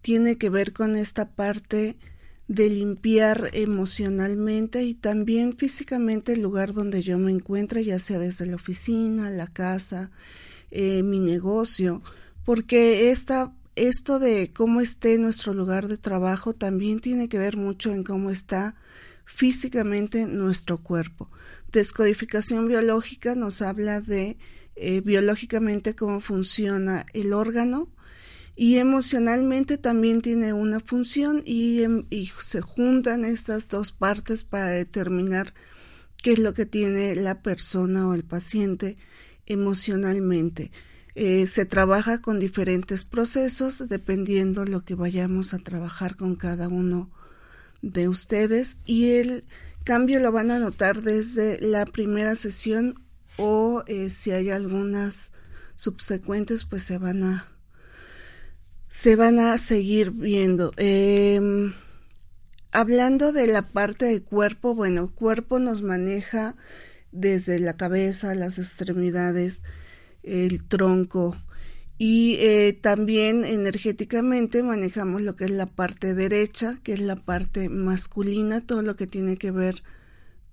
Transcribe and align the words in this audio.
tiene 0.00 0.38
que 0.38 0.48
ver 0.48 0.72
con 0.72 0.96
esta 0.96 1.28
parte 1.28 1.98
de 2.48 2.70
limpiar 2.70 3.50
emocionalmente 3.52 4.82
y 4.84 4.94
también 4.94 5.54
físicamente 5.54 6.32
el 6.32 6.40
lugar 6.40 6.72
donde 6.72 7.02
yo 7.02 7.18
me 7.18 7.30
encuentro, 7.30 7.80
ya 7.80 7.98
sea 7.98 8.18
desde 8.18 8.46
la 8.46 8.56
oficina, 8.56 9.28
la 9.28 9.46
casa, 9.46 10.10
eh, 10.70 11.02
mi 11.02 11.20
negocio, 11.20 12.00
porque 12.46 13.10
esta, 13.10 13.54
esto 13.76 14.18
de 14.18 14.50
cómo 14.50 14.80
esté 14.80 15.18
nuestro 15.18 15.52
lugar 15.52 15.88
de 15.88 15.98
trabajo 15.98 16.54
también 16.54 17.00
tiene 17.00 17.28
que 17.28 17.38
ver 17.38 17.58
mucho 17.58 17.92
en 17.92 18.04
cómo 18.04 18.30
está 18.30 18.74
físicamente 19.26 20.26
nuestro 20.26 20.82
cuerpo. 20.82 21.28
Descodificación 21.72 22.68
biológica 22.68 23.34
nos 23.34 23.60
habla 23.60 24.00
de 24.00 24.38
eh, 24.76 25.00
biológicamente 25.00 25.94
cómo 25.94 26.20
funciona 26.20 27.06
el 27.12 27.32
órgano 27.32 27.88
y 28.54 28.76
emocionalmente 28.76 29.78
también 29.78 30.22
tiene 30.22 30.52
una 30.52 30.80
función 30.80 31.42
y, 31.44 31.82
em, 31.82 32.06
y, 32.10 32.30
se 32.40 32.60
juntan 32.60 33.24
estas 33.24 33.68
dos 33.68 33.92
partes 33.92 34.44
para 34.44 34.66
determinar 34.66 35.54
qué 36.22 36.32
es 36.32 36.38
lo 36.38 36.54
que 36.54 36.66
tiene 36.66 37.14
la 37.16 37.42
persona 37.42 38.06
o 38.08 38.14
el 38.14 38.24
paciente 38.24 38.96
emocionalmente. 39.46 40.70
Eh, 41.14 41.46
se 41.46 41.66
trabaja 41.66 42.22
con 42.22 42.38
diferentes 42.38 43.04
procesos 43.04 43.86
dependiendo 43.88 44.64
lo 44.64 44.82
que 44.84 44.94
vayamos 44.94 45.52
a 45.52 45.58
trabajar 45.58 46.16
con 46.16 46.36
cada 46.36 46.68
uno 46.68 47.10
de 47.82 48.08
ustedes 48.08 48.78
y 48.86 49.10
el 49.10 49.44
cambio 49.84 50.20
lo 50.20 50.32
van 50.32 50.50
a 50.50 50.58
notar 50.58 51.02
desde 51.02 51.60
la 51.60 51.84
primera 51.84 52.34
sesión 52.34 53.02
o 53.36 53.82
eh, 53.86 54.10
si 54.10 54.30
hay 54.30 54.50
algunas 54.50 55.32
subsecuentes 55.76 56.64
pues 56.64 56.82
se 56.82 56.98
van 56.98 57.22
a 57.22 57.48
se 58.88 59.16
van 59.16 59.38
a 59.38 59.56
seguir 59.56 60.10
viendo. 60.10 60.72
Em, 60.76 61.72
hablando 62.72 63.32
de 63.32 63.46
la 63.46 63.68
parte 63.68 64.06
del 64.06 64.22
cuerpo 64.22 64.74
bueno 64.74 65.14
cuerpo 65.14 65.58
nos 65.58 65.82
maneja 65.82 66.56
desde 67.10 67.58
la 67.58 67.74
cabeza 67.76 68.34
las 68.34 68.58
extremidades 68.58 69.62
el 70.22 70.64
tronco. 70.64 71.36
Y 71.98 72.36
eh, 72.40 72.72
también 72.72 73.44
energéticamente 73.44 74.62
manejamos 74.62 75.22
lo 75.22 75.36
que 75.36 75.44
es 75.44 75.50
la 75.52 75.66
parte 75.66 76.14
derecha 76.14 76.78
que 76.82 76.94
es 76.94 77.00
la 77.00 77.16
parte 77.16 77.68
masculina 77.68 78.60
todo 78.66 78.82
lo 78.82 78.96
que 78.96 79.06
tiene 79.06 79.36
que 79.36 79.52
ver 79.52 79.82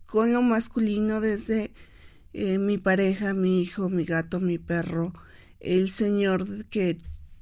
con 0.05 0.33
lo 0.33 0.41
masculino 0.41 1.21
desde 1.21 1.71
eh, 2.33 2.57
mi 2.57 2.77
pareja, 2.77 3.33
mi 3.33 3.61
hijo, 3.61 3.89
mi 3.89 4.05
gato, 4.05 4.39
mi 4.39 4.57
perro, 4.57 5.13
el 5.59 5.89
señor 5.89 6.65
que 6.65 6.97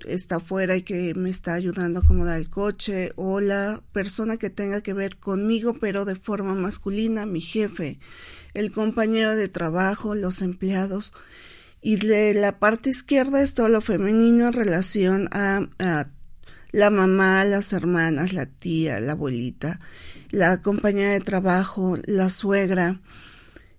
está 0.05 0.35
afuera 0.37 0.75
y 0.75 0.83
que 0.83 1.13
me 1.15 1.29
está 1.29 1.53
ayudando 1.55 1.99
a 1.99 2.03
acomodar 2.03 2.37
el 2.37 2.49
coche 2.49 3.11
o 3.15 3.39
la 3.39 3.81
persona 3.93 4.37
que 4.37 4.49
tenga 4.49 4.81
que 4.81 4.93
ver 4.93 5.17
conmigo 5.17 5.77
pero 5.79 6.05
de 6.05 6.15
forma 6.15 6.53
masculina, 6.53 7.25
mi 7.25 7.41
jefe, 7.41 7.99
el 8.53 8.71
compañero 8.71 9.35
de 9.35 9.47
trabajo, 9.47 10.15
los 10.15 10.41
empleados. 10.41 11.13
Y 11.81 11.97
de 11.97 12.33
la 12.33 12.59
parte 12.59 12.89
izquierda 12.89 13.41
es 13.41 13.53
todo 13.53 13.69
lo 13.69 13.81
femenino 13.81 14.47
en 14.47 14.53
relación 14.53 15.29
a, 15.31 15.67
a 15.79 16.07
la 16.71 16.89
mamá, 16.89 17.45
las 17.45 17.71
hermanas, 17.71 18.33
la 18.33 18.45
tía, 18.45 18.99
la 18.99 19.13
abuelita, 19.13 19.79
la 20.31 20.61
compañera 20.61 21.11
de 21.11 21.21
trabajo, 21.21 21.97
la 22.05 22.29
suegra, 22.29 22.99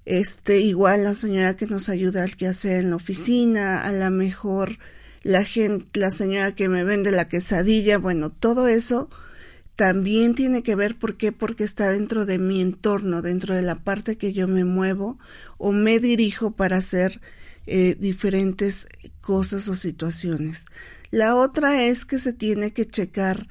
este 0.08 0.60
igual 0.60 1.04
la 1.04 1.12
señora 1.12 1.54
que 1.54 1.66
nos 1.66 1.91
ayuda 1.91 2.22
al 2.22 2.34
quehacer 2.34 2.78
en 2.78 2.91
la 2.91 2.96
oficina, 2.96 3.82
a 3.82 3.92
la 3.92 4.08
mejor 4.08 4.78
la 5.22 5.44
gente, 5.44 6.00
la 6.00 6.10
señora 6.10 6.54
que 6.54 6.70
me 6.70 6.82
vende 6.82 7.10
la 7.10 7.28
quesadilla, 7.28 7.98
bueno, 7.98 8.30
todo 8.30 8.69
eso 8.69 9.10
también 9.76 10.34
tiene 10.34 10.62
que 10.62 10.74
ver 10.74 10.98
por 10.98 11.19
qué, 11.19 11.30
porque 11.30 11.62
está 11.62 11.91
dentro 11.91 12.24
de 12.24 12.38
mi 12.38 12.62
entorno, 12.62 13.20
dentro 13.20 13.54
de 13.54 13.60
la 13.60 13.84
parte 13.84 14.16
que 14.16 14.32
yo 14.32 14.48
me 14.48 14.64
muevo 14.64 15.19
o 15.58 15.72
me 15.72 16.00
dirijo 16.00 16.52
para 16.52 16.78
hacer 16.78 17.20
eh, 17.66 17.94
diferentes 17.98 18.88
cosas 19.20 19.69
o 19.69 19.75
situaciones. 19.75 20.64
La 21.10 21.36
otra 21.36 21.84
es 21.84 22.06
que 22.06 22.19
se 22.19 22.32
tiene 22.32 22.72
que 22.72 22.86
checar 22.86 23.46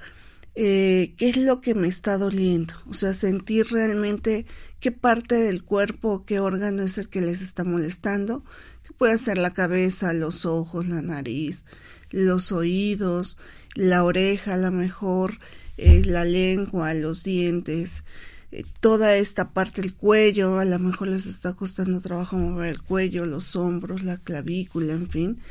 eh, 0.56 1.13
qué 1.18 1.29
es 1.29 1.38
lo 1.38 1.62
que 1.62 1.75
me 1.75 1.88
está 1.88 2.18
doliendo, 2.18 2.74
o 2.88 2.95
sea, 2.95 3.13
sentir 3.13 3.68
realmente 3.69 4.47
qué 4.80 4.92
parte 4.92 5.36
del 5.36 5.64
cuerpo, 5.64 6.24
qué 6.26 6.40
órgano 6.40 6.84
es 6.84 6.98
el 6.98 7.10
que 7.10 7.22
les 7.22 7.42
está 7.42 7.64
molestando, 7.64 8.44
que 8.84 8.94
puede 8.94 9.18
ser 9.18 9.38
la 9.38 9.54
cabeza, 9.54 10.14
los 10.14 10.46
ojos, 10.46 10.88
la 10.88 11.02
nariz, 11.02 11.66
los 12.12 12.52
oídos, 12.52 13.38
la 13.76 14.04
oreja 14.04 14.56
a 14.56 14.58
lo 14.58 14.72
mejor, 14.72 15.40
eh, 15.78 16.04
la 16.06 16.26
lengua, 16.26 16.94
los 16.94 17.24
dientes, 17.24 18.04
eh, 18.52 18.64
toda 18.80 19.18
esta 19.18 19.52
parte 19.52 19.82
del 19.82 19.94
cuello, 19.94 20.60
a 20.60 20.66
lo 20.66 20.80
mejor 20.80 21.10
les 21.10 21.26
está 21.28 21.54
costando 21.54 22.02
trabajo 22.02 22.38
mover 22.38 22.70
el 22.70 22.82
cuello, 22.82 23.26
los 23.26 23.56
hombros, 23.56 24.04
la 24.04 24.18
clavícula, 24.18 24.94
en 24.94 25.10
fin. 25.10 25.42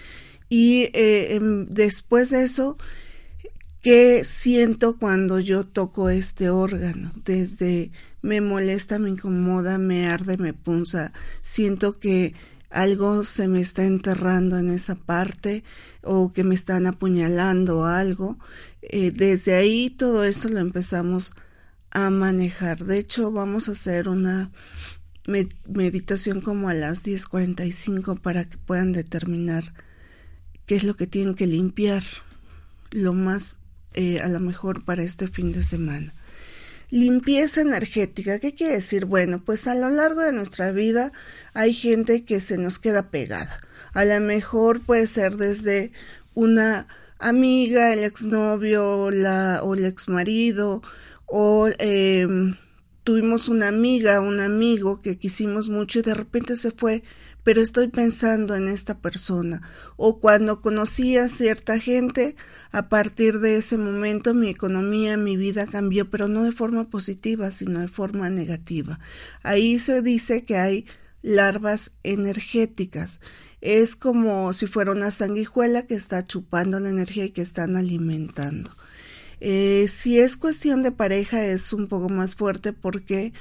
Y 0.48 0.84
eh, 0.94 1.34
em, 1.34 1.66
después 1.66 2.30
de 2.30 2.42
eso, 2.42 2.78
¿qué 3.82 4.24
siento 4.24 4.98
cuando 4.98 5.40
yo 5.40 5.64
toco 5.64 6.08
este 6.08 6.50
órgano? 6.50 7.12
Desde 7.24 7.90
me 8.26 8.40
molesta, 8.40 8.98
me 8.98 9.10
incomoda, 9.10 9.78
me 9.78 10.08
arde, 10.08 10.36
me 10.36 10.52
punza, 10.52 11.12
siento 11.42 12.00
que 12.00 12.34
algo 12.70 13.22
se 13.22 13.46
me 13.46 13.60
está 13.60 13.84
enterrando 13.84 14.58
en 14.58 14.68
esa 14.68 14.96
parte 14.96 15.62
o 16.02 16.32
que 16.32 16.42
me 16.42 16.56
están 16.56 16.88
apuñalando 16.88 17.86
algo. 17.86 18.36
Eh, 18.82 19.12
desde 19.12 19.54
ahí 19.54 19.90
todo 19.90 20.24
eso 20.24 20.48
lo 20.48 20.58
empezamos 20.58 21.34
a 21.92 22.10
manejar. 22.10 22.84
De 22.84 22.98
hecho, 22.98 23.30
vamos 23.30 23.68
a 23.68 23.72
hacer 23.72 24.08
una 24.08 24.50
meditación 25.68 26.40
como 26.40 26.68
a 26.68 26.74
las 26.74 27.04
10:45 27.04 28.20
para 28.20 28.44
que 28.44 28.58
puedan 28.58 28.92
determinar 28.92 29.72
qué 30.66 30.74
es 30.74 30.82
lo 30.82 30.96
que 30.96 31.06
tienen 31.06 31.36
que 31.36 31.46
limpiar 31.46 32.02
lo 32.90 33.12
más 33.12 33.58
eh, 33.94 34.20
a 34.20 34.28
lo 34.28 34.40
mejor 34.40 34.84
para 34.84 35.04
este 35.04 35.28
fin 35.28 35.52
de 35.52 35.62
semana. 35.62 36.12
Limpieza 36.90 37.62
energética, 37.62 38.38
¿qué 38.38 38.54
quiere 38.54 38.74
decir? 38.74 39.06
Bueno, 39.06 39.42
pues 39.44 39.66
a 39.66 39.74
lo 39.74 39.88
largo 39.88 40.20
de 40.20 40.32
nuestra 40.32 40.70
vida 40.70 41.10
hay 41.52 41.74
gente 41.74 42.24
que 42.24 42.40
se 42.40 42.58
nos 42.58 42.78
queda 42.78 43.10
pegada. 43.10 43.60
A 43.92 44.04
lo 44.04 44.20
mejor 44.20 44.80
puede 44.80 45.08
ser 45.08 45.36
desde 45.36 45.90
una 46.34 46.86
amiga, 47.18 47.92
el 47.92 48.04
exnovio 48.04 49.10
la, 49.10 49.60
o 49.64 49.74
el 49.74 49.84
exmarido 49.84 50.82
o 51.26 51.68
eh, 51.78 52.28
tuvimos 53.02 53.48
una 53.48 53.68
amiga, 53.68 54.20
un 54.20 54.38
amigo 54.38 55.00
que 55.02 55.18
quisimos 55.18 55.68
mucho 55.68 55.98
y 55.98 56.02
de 56.02 56.14
repente 56.14 56.54
se 56.54 56.70
fue, 56.70 57.02
pero 57.42 57.62
estoy 57.62 57.88
pensando 57.88 58.54
en 58.54 58.68
esta 58.68 59.00
persona. 59.00 59.62
O 59.96 60.20
cuando 60.20 60.60
conocí 60.60 61.16
a 61.16 61.26
cierta 61.28 61.78
gente, 61.78 62.36
a 62.76 62.90
partir 62.90 63.40
de 63.40 63.56
ese 63.56 63.78
momento 63.78 64.34
mi 64.34 64.50
economía, 64.50 65.16
mi 65.16 65.38
vida 65.38 65.66
cambió, 65.66 66.10
pero 66.10 66.28
no 66.28 66.42
de 66.44 66.52
forma 66.52 66.90
positiva, 66.90 67.50
sino 67.50 67.80
de 67.80 67.88
forma 67.88 68.28
negativa. 68.28 69.00
Ahí 69.42 69.78
se 69.78 70.02
dice 70.02 70.44
que 70.44 70.58
hay 70.58 70.84
larvas 71.22 71.92
energéticas. 72.02 73.22
Es 73.62 73.96
como 73.96 74.52
si 74.52 74.66
fuera 74.66 74.92
una 74.92 75.10
sanguijuela 75.10 75.86
que 75.86 75.94
está 75.94 76.22
chupando 76.22 76.78
la 76.78 76.90
energía 76.90 77.24
y 77.24 77.30
que 77.30 77.40
están 77.40 77.76
alimentando. 77.76 78.70
Eh, 79.40 79.86
si 79.88 80.18
es 80.18 80.36
cuestión 80.36 80.82
de 80.82 80.92
pareja 80.92 81.46
es 81.46 81.72
un 81.72 81.86
poco 81.86 82.10
más 82.10 82.34
fuerte 82.34 82.74
porque 82.74 83.32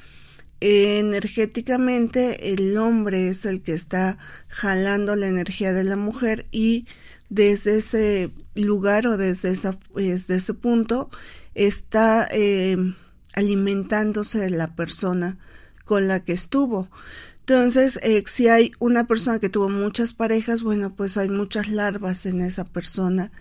eh, 0.62 1.00
energéticamente 1.00 2.54
el 2.54 2.78
hombre 2.78 3.28
es 3.28 3.46
el 3.46 3.62
que 3.64 3.74
está 3.74 4.18
jalando 4.48 5.14
la 5.18 5.28
energía 5.28 5.74
de 5.74 5.84
la 5.84 5.98
mujer 5.98 6.48
y 6.54 6.86
desde 7.30 7.78
ese 7.78 8.32
lugar 8.54 9.08
o 9.08 9.18
desde, 9.18 9.50
desde 9.96 10.36
ese 10.36 10.54
punto 10.54 11.10
está 11.54 12.28
eh, 12.32 12.78
alimentándose 13.34 14.50
la 14.50 14.76
persona 14.76 15.38
con 15.86 16.08
la 16.08 16.20
que 16.22 16.34
estuvo. 16.34 16.90
Entonces, 17.40 18.00
eh, 18.02 18.24
si 18.26 18.48
hay 18.48 18.72
una 18.80 19.06
persona 19.06 19.40
que 19.40 19.50
tuvo 19.50 19.70
muchas 19.70 20.14
parejas, 20.16 20.64
bueno, 20.64 20.96
pues 20.96 21.16
hay 21.18 21.30
muchas 21.30 21.70
larvas 21.70 22.26
en 22.26 22.42
esa 22.42 22.66
persona 22.66 23.32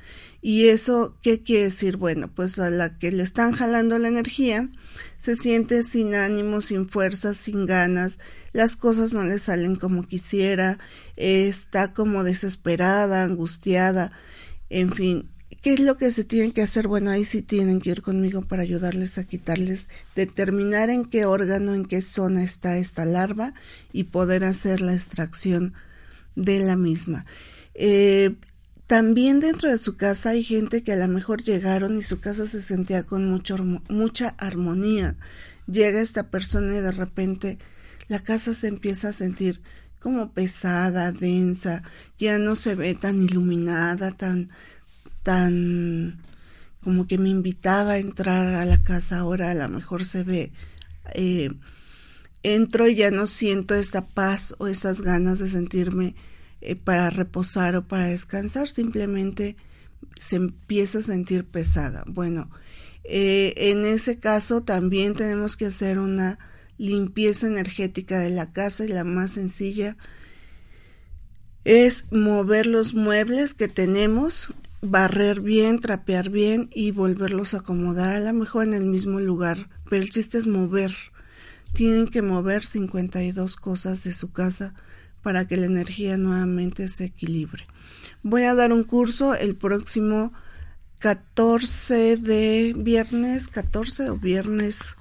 ¿Y 0.47 0.69
eso 0.69 1.17
qué 1.23 1.43
quiere 1.43 1.65
decir? 1.65 1.97
Bueno, 1.97 2.29
pues 2.29 2.59
a 2.59 2.69
la 2.69 2.99
que 2.99 3.11
le 3.11 3.23
están 3.23 3.53
jalando 3.53 3.99
la 3.99 4.09
energía 4.09 4.69
se 5.17 5.37
siente 5.37 5.83
sin 5.83 6.15
ánimo, 6.15 6.61
sin 6.61 6.87
fuerzas, 6.87 7.39
sin 7.39 7.65
ganas, 7.65 8.21
las 8.53 8.77
cosas 8.77 9.15
no 9.15 9.23
le 9.23 9.39
salen 9.39 9.77
como 9.77 10.07
quisiera, 10.07 10.79
está 11.17 11.95
como 11.95 12.25
desesperada, 12.25 13.25
angustiada, 13.25 14.13
en 14.69 14.93
fin. 14.93 15.31
¿Qué 15.63 15.73
es 15.73 15.81
lo 15.81 15.97
que 15.97 16.11
se 16.11 16.25
tiene 16.25 16.53
que 16.53 16.61
hacer? 16.61 16.89
Bueno, 16.89 17.11
ahí 17.11 17.25
sí 17.25 17.41
tienen 17.41 17.81
que 17.81 17.93
ir 17.93 18.03
conmigo 18.03 18.43
para 18.43 18.61
ayudarles 18.61 19.17
a 19.17 19.25
quitarles, 19.25 19.89
determinar 20.15 20.91
en 20.91 21.07
qué 21.07 21.25
órgano, 21.25 21.73
en 21.73 21.87
qué 21.87 22.03
zona 22.03 22.45
está 22.45 22.77
esta 22.77 23.07
larva 23.07 23.55
y 23.95 24.05
poder 24.05 24.45
hacer 24.45 24.83
la 24.83 24.93
extracción 24.93 25.73
de 26.37 26.59
la 26.59 26.77
misma. 26.77 27.25
Eh, 27.73 28.35
también 28.95 29.41
dentro 29.41 29.69
de 29.69 29.77
su 29.77 29.97
casa 29.97 30.31
hay 30.31 30.45
gente 30.45 30.85
que 30.85 30.93
a 30.93 30.97
lo 30.97 31.09
mejor 31.09 31.43
llegaron 31.43 31.97
y 31.97 32.03
su 32.03 32.21
casa 32.21 32.47
se 32.47 32.63
sentía 32.63 33.03
con 33.03 33.29
mucho, 33.29 33.57
mucha 33.89 34.37
armonía. 34.39 35.17
Llega 35.67 36.01
esta 36.01 36.31
persona 36.31 36.77
y 36.77 36.81
de 36.81 36.93
repente 36.93 37.59
la 38.07 38.21
casa 38.21 38.55
se 38.55 38.69
empieza 38.69 39.09
a 39.09 39.13
sentir 39.13 39.61
como 39.99 40.31
pesada, 40.31 41.11
densa, 41.11 41.83
ya 42.19 42.39
no 42.39 42.55
se 42.55 42.77
ve 42.77 42.95
tan 42.95 43.21
iluminada, 43.21 44.13
tan, 44.13 44.51
tan 45.25 46.23
como 46.81 47.09
que 47.09 47.19
me 47.19 47.31
invitaba 47.31 47.95
a 47.95 47.99
entrar 47.99 48.55
a 48.55 48.65
la 48.65 48.81
casa, 48.81 49.19
ahora 49.19 49.51
a 49.51 49.55
lo 49.55 49.69
mejor 49.71 50.05
se 50.05 50.23
ve, 50.23 50.53
eh, 51.15 51.51
entro 52.45 52.87
y 52.87 52.95
ya 52.95 53.11
no 53.11 53.27
siento 53.27 53.75
esta 53.75 54.07
paz 54.07 54.55
o 54.59 54.69
esas 54.69 55.03
ganas 55.03 55.41
de 55.41 55.49
sentirme 55.49 56.15
eh, 56.65 56.77
para 56.77 57.11
reposar 57.11 57.77
o 57.77 57.87
para 57.87 58.07
descansar, 58.07 58.69
simplemente 58.69 59.57
se 60.19 60.37
empieza 60.37 60.99
a 60.99 61.03
sentir 61.03 61.45
pesada. 61.45 62.05
Bueno, 62.07 62.51
eh, 63.05 63.53
en 63.57 63.85
ese 63.85 64.19
caso 64.19 64.63
también 64.63 65.15
tenemos 65.15 65.57
que 65.57 65.67
hacer 65.67 65.99
una 65.99 66.39
limpieza 66.79 67.47
energética 67.47 68.19
de 68.19 68.31
la 68.31 68.53
casa 68.53 68.85
y 68.85 68.89
la 68.89 69.05
más 69.05 69.33
sencilla 69.33 69.97
es 71.65 72.13
mover 72.13 72.67
los 72.67 72.95
muebles 72.95 73.55
que 73.55 73.69
tenemos, 73.69 74.53
barrer 74.81 75.41
bien, 75.41 75.79
trapear 75.79 76.31
bien 76.31 76.69
y 76.75 76.91
volverlos 76.91 77.55
a 77.55 77.59
acomodar 77.59 78.15
a 78.15 78.21
lo 78.21 78.33
mejor 78.33 78.65
en 78.65 78.75
el 78.75 78.85
mismo 78.85 79.21
lugar, 79.21 79.71
pero 79.89 80.03
el 80.03 80.11
chiste 80.11 80.39
es 80.39 80.47
mover. 80.47 80.95
Tienen 81.73 82.07
que 82.07 82.23
mover 82.23 82.65
52 82.65 83.57
cosas 83.57 84.05
de 84.05 84.13
su 84.13 84.33
casa 84.33 84.75
para 85.25 85.49
que 85.49 85.57
la 85.57 85.67
energía 85.67 86.17
nuevamente 86.19 86.87
se 86.87 87.07
equilibre. 87.07 87.65
Voy 88.23 88.43
a 88.43 88.55
dar 88.55 88.73
un 88.73 88.85
curso 88.85 89.35
el 89.35 89.57
próximo 89.57 90.33
14 91.01 92.19
de 92.19 92.75
viernes, 92.77 93.49
14 93.49 94.11
o 94.11 94.17
viernes, 94.17 94.95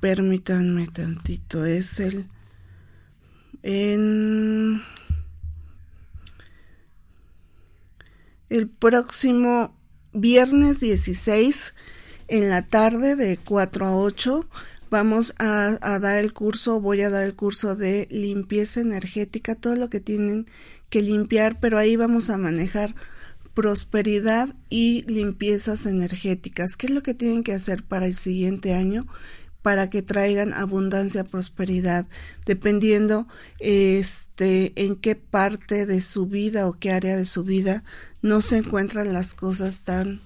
permítanme 0.00 0.88
tantito, 0.88 1.64
es 1.64 2.00
el 2.00 2.28
en 3.62 4.82
el 8.48 8.68
próximo 8.68 9.76
viernes 10.12 10.80
16 10.80 11.74
en 12.28 12.48
la 12.48 12.66
tarde 12.66 13.16
de 13.16 13.36
4 13.38 13.86
a 13.86 13.96
8 13.96 14.48
vamos 14.96 15.34
a, 15.38 15.98
dar 15.98 16.16
el 16.16 16.32
curso, 16.32 16.80
voy 16.80 17.02
a 17.02 17.10
dar 17.10 17.22
el 17.24 17.34
curso 17.34 17.76
de 17.76 18.08
limpieza 18.10 18.80
energética, 18.80 19.54
todo 19.54 19.76
lo 19.76 19.90
que 19.90 20.00
tienen 20.00 20.46
que 20.88 21.02
limpiar, 21.02 21.60
pero 21.60 21.76
ahí 21.76 21.96
vamos 21.96 22.30
a 22.30 22.38
manejar 22.38 22.94
prosperidad 23.52 24.48
y 24.70 25.02
limpiezas 25.02 25.84
energéticas. 25.84 26.78
¿Qué 26.78 26.86
es 26.86 26.92
lo 26.94 27.02
que 27.02 27.12
tienen 27.12 27.44
que 27.44 27.52
hacer 27.52 27.82
para 27.82 28.06
el 28.06 28.14
siguiente 28.14 28.72
año? 28.72 29.06
para 29.60 29.90
que 29.90 30.00
traigan 30.00 30.54
abundancia, 30.54 31.24
prosperidad, 31.24 32.06
dependiendo 32.46 33.26
este 33.58 34.72
en 34.76 34.94
qué 34.94 35.16
parte 35.16 35.86
de 35.86 36.00
su 36.00 36.26
vida 36.26 36.68
o 36.68 36.74
qué 36.74 36.92
área 36.92 37.16
de 37.16 37.24
su 37.24 37.42
vida 37.42 37.82
no 38.22 38.42
se 38.42 38.58
encuentran 38.58 39.12
las 39.12 39.34
cosas 39.34 39.82
tan 39.82 40.20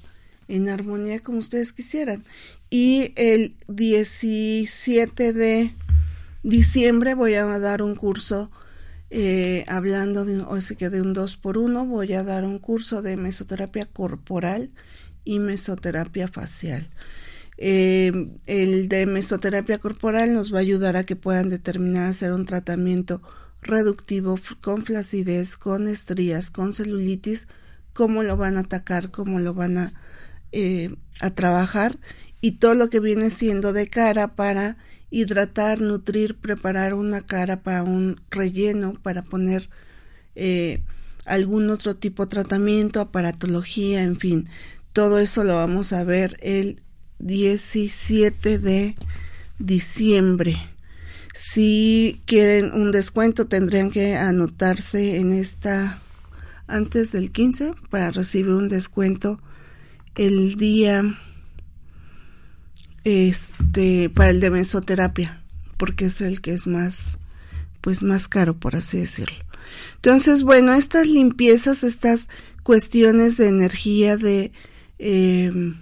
en 0.46 0.69
armonía 0.69 1.20
como 1.20 1.38
ustedes 1.38 1.73
quisieran 1.73 2.23
y 2.70 3.12
el 3.17 3.56
17 3.67 5.32
de 5.32 5.75
diciembre 6.44 7.14
voy 7.14 7.34
a 7.34 7.44
dar 7.58 7.82
un 7.82 7.96
curso 7.96 8.50
eh, 9.11 9.64
hablando 9.67 10.25
de, 10.25 10.40
o 10.40 10.61
sea 10.61 10.76
que 10.76 10.88
de 10.88 11.02
un 11.02 11.12
2 11.12 11.37
por 11.37 11.58
1 11.58 11.84
voy 11.87 12.12
a 12.12 12.22
dar 12.22 12.44
un 12.44 12.61
curso 12.61 13.02
de 13.02 13.17
mesoterapia 13.17 13.87
corporal 13.87 14.70
y 15.25 15.40
mesoterapia 15.40 16.28
facial. 16.28 16.88
Eh, 17.59 18.12
el 18.47 18.88
de 18.88 19.04
mesoterapia 19.06 19.78
corporal 19.78 20.33
nos 20.33 20.54
va 20.54 20.59
a 20.59 20.62
ayudar 20.62 20.97
a 20.97 21.04
que 21.04 21.16
puedan 21.16 21.50
determinar 21.50 22.09
hacer 22.09 22.33
un 22.33 22.47
tratamiento 22.47 23.21
reductivo 23.61 24.38
con 24.62 24.87
flacidez, 24.87 25.56
con 25.56 25.88
estrías, 25.88 26.50
con 26.50 26.73
celulitis, 26.73 27.49
cómo 27.92 28.23
lo 28.23 28.37
van 28.37 28.56
a 28.56 28.61
atacar, 28.61 29.11
cómo 29.11 29.40
lo 29.40 29.54
van 29.54 29.76
a, 29.76 29.92
eh, 30.52 30.95
a 31.21 31.30
trabajar 31.30 31.99
y 32.40 32.52
todo 32.52 32.75
lo 32.75 32.90
que 32.90 33.00
viene 33.00 33.30
siendo 33.30 33.73
de 33.73 33.87
cara 33.87 34.35
para 34.35 34.76
hidratar, 35.11 35.80
nutrir, 35.80 36.37
preparar 36.37 36.94
una 36.94 37.20
cara 37.20 37.62
para 37.62 37.82
un 37.82 38.20
relleno, 38.30 38.94
para 39.02 39.23
poner 39.23 39.68
eh, 40.37 40.80
algún 41.26 41.70
otro 41.70 41.97
tipo 41.97 42.25
de 42.25 42.30
tratamiento, 42.30 43.00
aparatología, 43.00 44.02
en 44.02 44.16
fin. 44.16 44.49
Todo 44.92 45.18
eso 45.18 45.44
lo 45.44 45.56
vamos 45.56 45.92
a 45.92 46.04
ver 46.04 46.37
el 46.40 46.80
17 47.18 48.59
de 48.59 48.97
diciembre. 49.59 50.56
Si 51.35 52.20
quieren 52.26 52.73
un 52.73 52.90
descuento 52.90 53.47
tendrían 53.47 53.90
que 53.90 54.16
anotarse 54.16 55.18
en 55.18 55.32
esta 55.32 56.00
antes 56.66 57.12
del 57.12 57.32
15 57.32 57.73
para 57.90 58.11
recibir 58.11 58.52
un 58.52 58.68
descuento 58.68 59.40
el 60.16 60.54
día 60.56 61.18
este 63.04 64.11
para 64.11 64.30
el 64.30 64.40
de 64.40 64.50
mesoterapia 64.50 65.42
porque 65.76 66.07
es 66.07 66.21
el 66.21 66.40
que 66.40 66.52
es 66.52 66.66
más 66.66 67.19
pues 67.80 68.02
más 68.02 68.28
caro 68.28 68.54
por 68.59 68.76
así 68.76 68.99
decirlo. 68.99 69.38
Entonces 69.97 70.42
bueno 70.42 70.75
estas 70.75 71.07
limpiezas 71.07 71.85
estas 71.85 72.28
cuestiones 72.62 73.37
de 73.38 73.49
energía 73.49 74.16
de 74.16 74.52
em, 74.99 75.76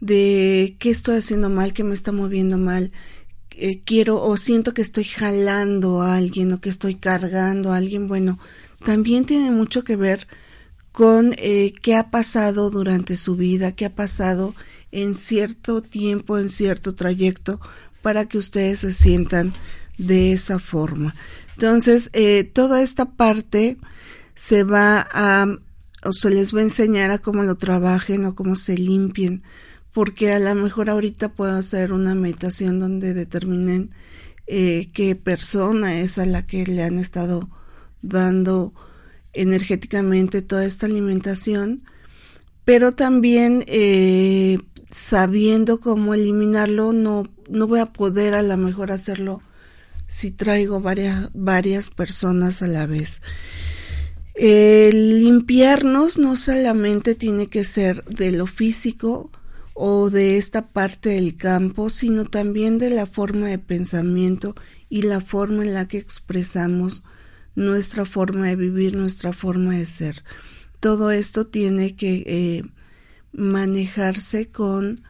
de 0.00 0.76
qué 0.78 0.90
estoy 0.90 1.18
haciendo 1.18 1.50
mal 1.50 1.72
qué 1.72 1.84
me 1.84 1.94
está 1.94 2.12
moviendo 2.12 2.56
mal 2.56 2.92
eh, 3.50 3.82
quiero 3.84 4.22
o 4.22 4.36
siento 4.36 4.72
que 4.72 4.82
estoy 4.82 5.04
jalando 5.04 6.00
a 6.00 6.16
alguien 6.16 6.52
o 6.52 6.60
que 6.60 6.70
estoy 6.70 6.94
cargando 6.94 7.72
a 7.72 7.76
alguien 7.76 8.08
bueno 8.08 8.38
también 8.84 9.26
tiene 9.26 9.50
mucho 9.50 9.84
que 9.84 9.96
ver 9.96 10.26
con 10.92 11.34
eh, 11.36 11.74
qué 11.82 11.96
ha 11.96 12.10
pasado 12.10 12.70
durante 12.70 13.16
su 13.16 13.36
vida 13.36 13.72
qué 13.72 13.84
ha 13.84 13.94
pasado 13.94 14.54
en 14.92 15.14
cierto 15.14 15.82
tiempo, 15.82 16.38
en 16.38 16.48
cierto 16.50 16.94
trayecto, 16.94 17.60
para 18.02 18.26
que 18.26 18.38
ustedes 18.38 18.80
se 18.80 18.92
sientan 18.92 19.52
de 19.98 20.32
esa 20.32 20.58
forma. 20.58 21.14
Entonces, 21.54 22.10
eh, 22.12 22.44
toda 22.44 22.82
esta 22.82 23.06
parte 23.16 23.78
se 24.34 24.62
va 24.62 25.06
a 25.10 25.46
o 26.04 26.12
se 26.12 26.30
les 26.30 26.54
va 26.54 26.60
a 26.60 26.64
enseñar 26.64 27.10
a 27.10 27.18
cómo 27.18 27.42
lo 27.42 27.56
trabajen 27.56 28.24
o 28.24 28.34
cómo 28.34 28.54
se 28.54 28.76
limpien, 28.76 29.42
porque 29.92 30.32
a 30.32 30.38
lo 30.38 30.54
mejor 30.54 30.90
ahorita 30.90 31.30
puedo 31.30 31.56
hacer 31.56 31.92
una 31.92 32.14
meditación 32.14 32.78
donde 32.78 33.14
determinen 33.14 33.90
eh, 34.46 34.88
qué 34.92 35.16
persona 35.16 36.00
es 36.00 36.18
a 36.18 36.26
la 36.26 36.46
que 36.46 36.64
le 36.64 36.82
han 36.82 36.98
estado 36.98 37.48
dando 38.00 38.72
energéticamente 39.32 40.40
toda 40.40 40.64
esta 40.64 40.86
alimentación, 40.86 41.82
pero 42.64 42.92
también 42.92 43.64
eh, 43.66 44.58
sabiendo 44.90 45.80
cómo 45.80 46.14
eliminarlo, 46.14 46.92
no, 46.92 47.28
no 47.48 47.66
voy 47.66 47.80
a 47.80 47.92
poder 47.92 48.34
a 48.34 48.42
lo 48.42 48.56
mejor 48.56 48.92
hacerlo 48.92 49.42
si 50.06 50.30
traigo 50.30 50.80
varias, 50.80 51.30
varias 51.34 51.90
personas 51.90 52.62
a 52.62 52.66
la 52.66 52.86
vez. 52.86 53.20
El 54.34 55.20
limpiarnos 55.22 56.16
no 56.16 56.36
solamente 56.36 57.14
tiene 57.14 57.48
que 57.48 57.64
ser 57.64 58.04
de 58.04 58.30
lo 58.32 58.46
físico 58.46 59.30
o 59.74 60.10
de 60.10 60.38
esta 60.38 60.68
parte 60.68 61.10
del 61.10 61.36
campo, 61.36 61.90
sino 61.90 62.24
también 62.24 62.78
de 62.78 62.90
la 62.90 63.06
forma 63.06 63.48
de 63.48 63.58
pensamiento 63.58 64.54
y 64.88 65.02
la 65.02 65.20
forma 65.20 65.64
en 65.64 65.74
la 65.74 65.86
que 65.86 65.98
expresamos 65.98 67.04
nuestra 67.54 68.04
forma 68.04 68.46
de 68.46 68.56
vivir, 68.56 68.96
nuestra 68.96 69.32
forma 69.32 69.74
de 69.74 69.86
ser. 69.86 70.22
Todo 70.80 71.10
esto 71.10 71.46
tiene 71.46 71.96
que 71.96 72.22
eh, 72.26 72.62
manejarse 73.32 74.50
con 74.50 75.02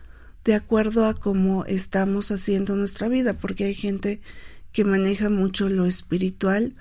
de 0.44 0.54
acuerdo 0.54 1.04
a 1.04 1.14
cómo 1.14 1.64
estamos 1.66 2.30
haciendo 2.30 2.74
nuestra 2.74 3.08
vida, 3.08 3.34
porque 3.34 3.64
hay 3.64 3.74
gente 3.74 4.20
que 4.72 4.84
maneja 4.84 5.28
mucho 5.28 5.68
lo 5.68 5.84
espiritual 5.84 6.74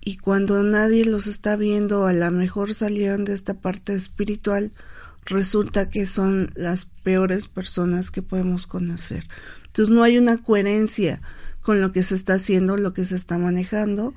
y 0.00 0.16
cuando 0.16 0.62
nadie 0.62 1.04
los 1.04 1.26
está 1.26 1.56
viendo, 1.56 2.06
a 2.06 2.12
lo 2.12 2.30
mejor 2.30 2.74
salieron 2.74 3.24
de 3.24 3.34
esta 3.34 3.54
parte 3.54 3.94
espiritual, 3.94 4.72
resulta 5.24 5.90
que 5.90 6.06
son 6.06 6.50
las 6.54 6.86
peores 6.86 7.46
personas 7.48 8.10
que 8.10 8.22
podemos 8.22 8.66
conocer. 8.66 9.28
Entonces 9.66 9.94
no 9.94 10.02
hay 10.02 10.18
una 10.18 10.38
coherencia 10.38 11.20
con 11.60 11.80
lo 11.80 11.92
que 11.92 12.02
se 12.02 12.14
está 12.14 12.34
haciendo, 12.34 12.76
lo 12.76 12.94
que 12.94 13.04
se 13.04 13.16
está 13.16 13.38
manejando, 13.38 14.14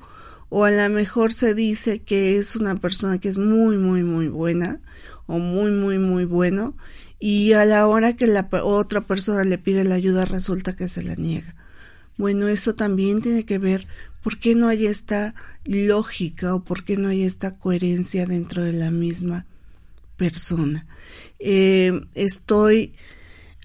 o 0.48 0.64
a 0.64 0.70
lo 0.70 0.88
mejor 0.88 1.32
se 1.32 1.54
dice 1.54 2.00
que 2.00 2.38
es 2.38 2.56
una 2.56 2.76
persona 2.76 3.18
que 3.18 3.28
es 3.28 3.38
muy, 3.38 3.76
muy, 3.76 4.02
muy 4.02 4.28
buena 4.28 4.80
o 5.26 5.38
muy, 5.38 5.70
muy, 5.70 5.98
muy 5.98 6.24
bueno 6.24 6.74
y 7.18 7.52
a 7.52 7.64
la 7.64 7.86
hora 7.86 8.16
que 8.16 8.26
la 8.26 8.48
otra 8.64 9.06
persona 9.06 9.44
le 9.44 9.58
pide 9.58 9.84
la 9.84 9.94
ayuda 9.94 10.24
resulta 10.24 10.74
que 10.74 10.88
se 10.88 11.04
la 11.04 11.14
niega. 11.14 11.54
Bueno, 12.16 12.48
eso 12.48 12.74
también 12.74 13.20
tiene 13.22 13.44
que 13.44 13.58
ver 13.58 13.86
por 14.22 14.38
qué 14.38 14.54
no 14.54 14.68
hay 14.68 14.86
esta 14.86 15.34
lógica 15.64 16.54
o 16.54 16.64
por 16.64 16.84
qué 16.84 16.96
no 16.96 17.08
hay 17.08 17.22
esta 17.22 17.56
coherencia 17.58 18.26
dentro 18.26 18.64
de 18.64 18.72
la 18.72 18.90
misma 18.90 19.46
persona. 20.16 20.86
Eh, 21.38 22.00
estoy 22.14 22.92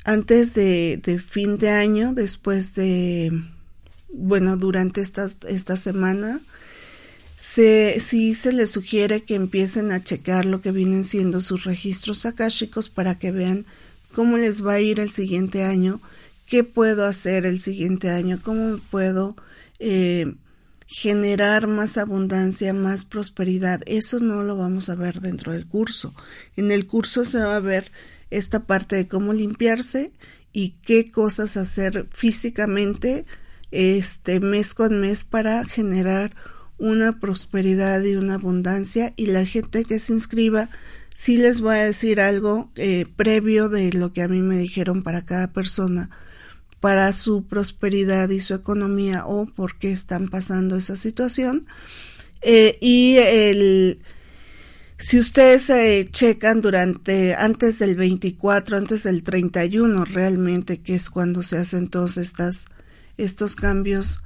antes 0.04 0.54
de, 0.54 0.98
de, 1.04 1.20
fin 1.20 1.58
de 1.58 1.70
año, 1.70 2.14
después 2.14 2.76
de, 2.76 3.32
bueno, 4.14 4.56
durante 4.56 5.02
esta, 5.02 5.28
esta 5.48 5.76
semana, 5.76 6.42
se, 7.38 8.00
sí 8.00 8.34
se 8.34 8.52
les 8.52 8.72
sugiere 8.72 9.24
que 9.24 9.36
empiecen 9.36 9.92
a 9.92 10.02
checar 10.02 10.46
lo 10.46 10.60
que 10.60 10.72
vienen 10.72 11.04
siendo 11.04 11.40
sus 11.40 11.66
registros 11.66 12.26
akáshicos 12.26 12.90
para 12.90 13.20
que 13.20 13.32
vean 13.32 13.66
cómo 14.12 14.38
les 14.38 14.66
va 14.66 14.74
a 14.74 14.80
ir 14.82 15.00
el 15.00 15.12
siguiente 15.12 15.64
año, 15.64 16.02
qué 16.48 16.64
puedo 16.64 17.06
hacer 17.06 17.46
el 17.46 17.60
siguiente 17.60 18.10
año, 18.10 18.40
cómo 18.44 18.80
puedo 18.90 19.36
eh, 19.78 20.34
generar 20.88 21.68
más 21.68 22.00
abundancia, 22.00 22.74
más 22.74 23.06
prosperidad. 23.06 23.82
Eso 23.86 24.20
no 24.20 24.42
lo 24.42 24.58
vamos 24.58 24.90
a 24.90 24.96
ver 24.96 25.22
dentro 25.22 25.52
del 25.52 25.68
curso. 25.68 26.16
En 26.56 26.72
el 26.72 26.88
curso 26.88 27.24
se 27.24 27.44
va 27.44 27.58
a 27.58 27.62
ver 27.62 27.92
esta 28.32 28.66
parte 28.66 28.96
de 28.96 29.08
cómo 29.08 29.32
limpiarse 29.34 30.12
y 30.54 30.70
qué 30.82 31.12
cosas 31.12 31.56
hacer 31.56 32.08
físicamente 32.10 33.26
este 33.70 34.40
mes 34.40 34.74
con 34.74 35.00
mes 35.00 35.24
para 35.24 35.64
generar 35.66 36.34
una 36.78 37.20
prosperidad 37.20 38.04
y 38.04 38.16
una 38.16 38.36
abundancia 38.36 39.14
y 39.16 39.28
la 39.28 39.46
gente 39.46 39.84
que 39.86 40.00
se 40.00 40.14
inscriba 40.14 40.70
sí 41.14 41.38
les 41.38 41.62
voy 41.62 41.76
a 41.76 41.86
decir 41.86 42.22
algo 42.22 42.72
eh, 42.76 43.06
previo 43.16 43.70
de 43.70 43.92
lo 43.94 44.14
que 44.14 44.22
a 44.22 44.28
mí 44.28 44.42
me 44.42 44.58
dijeron 44.58 45.04
para 45.04 45.26
cada 45.26 45.52
persona 45.52 46.10
para 46.80 47.12
su 47.14 47.46
prosperidad 47.46 48.30
y 48.30 48.40
su 48.40 48.54
economía 48.54 49.26
o 49.26 49.46
por 49.46 49.78
qué 49.78 49.92
están 49.92 50.28
pasando 50.28 50.76
esa 50.76 50.96
situación. 50.96 51.66
Eh, 52.42 52.78
y 52.82 53.18
el 53.18 54.00
si 55.00 55.20
ustedes 55.20 55.70
eh, 55.70 56.08
checan 56.10 56.62
durante 56.62 57.36
antes 57.36 57.80
del 57.80 57.96
24 57.96 58.78
antes 58.78 59.04
del 59.04 59.22
31 59.24 60.06
realmente 60.06 60.82
que 60.82 60.96
es 60.96 61.10
cuando 61.10 61.44
se 61.44 61.58
hacen 61.58 61.88
todos 61.88 62.18
estas 62.18 62.66
estos 63.18 63.56
cambios 63.56 64.22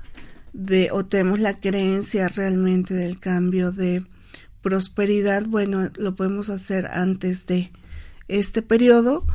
de 0.53 0.89
o 0.91 1.05
tenemos 1.05 1.39
la 1.39 1.59
creencia 1.59 2.29
realmente 2.29 2.93
del 2.93 3.19
cambio 3.19 3.71
de 3.71 4.05
prosperidad, 4.61 5.45
bueno, 5.45 5.89
lo 5.97 6.15
podemos 6.15 6.49
hacer 6.49 6.87
antes 6.87 7.45
de 7.47 7.71
este 8.27 8.61
periodo 8.61 9.25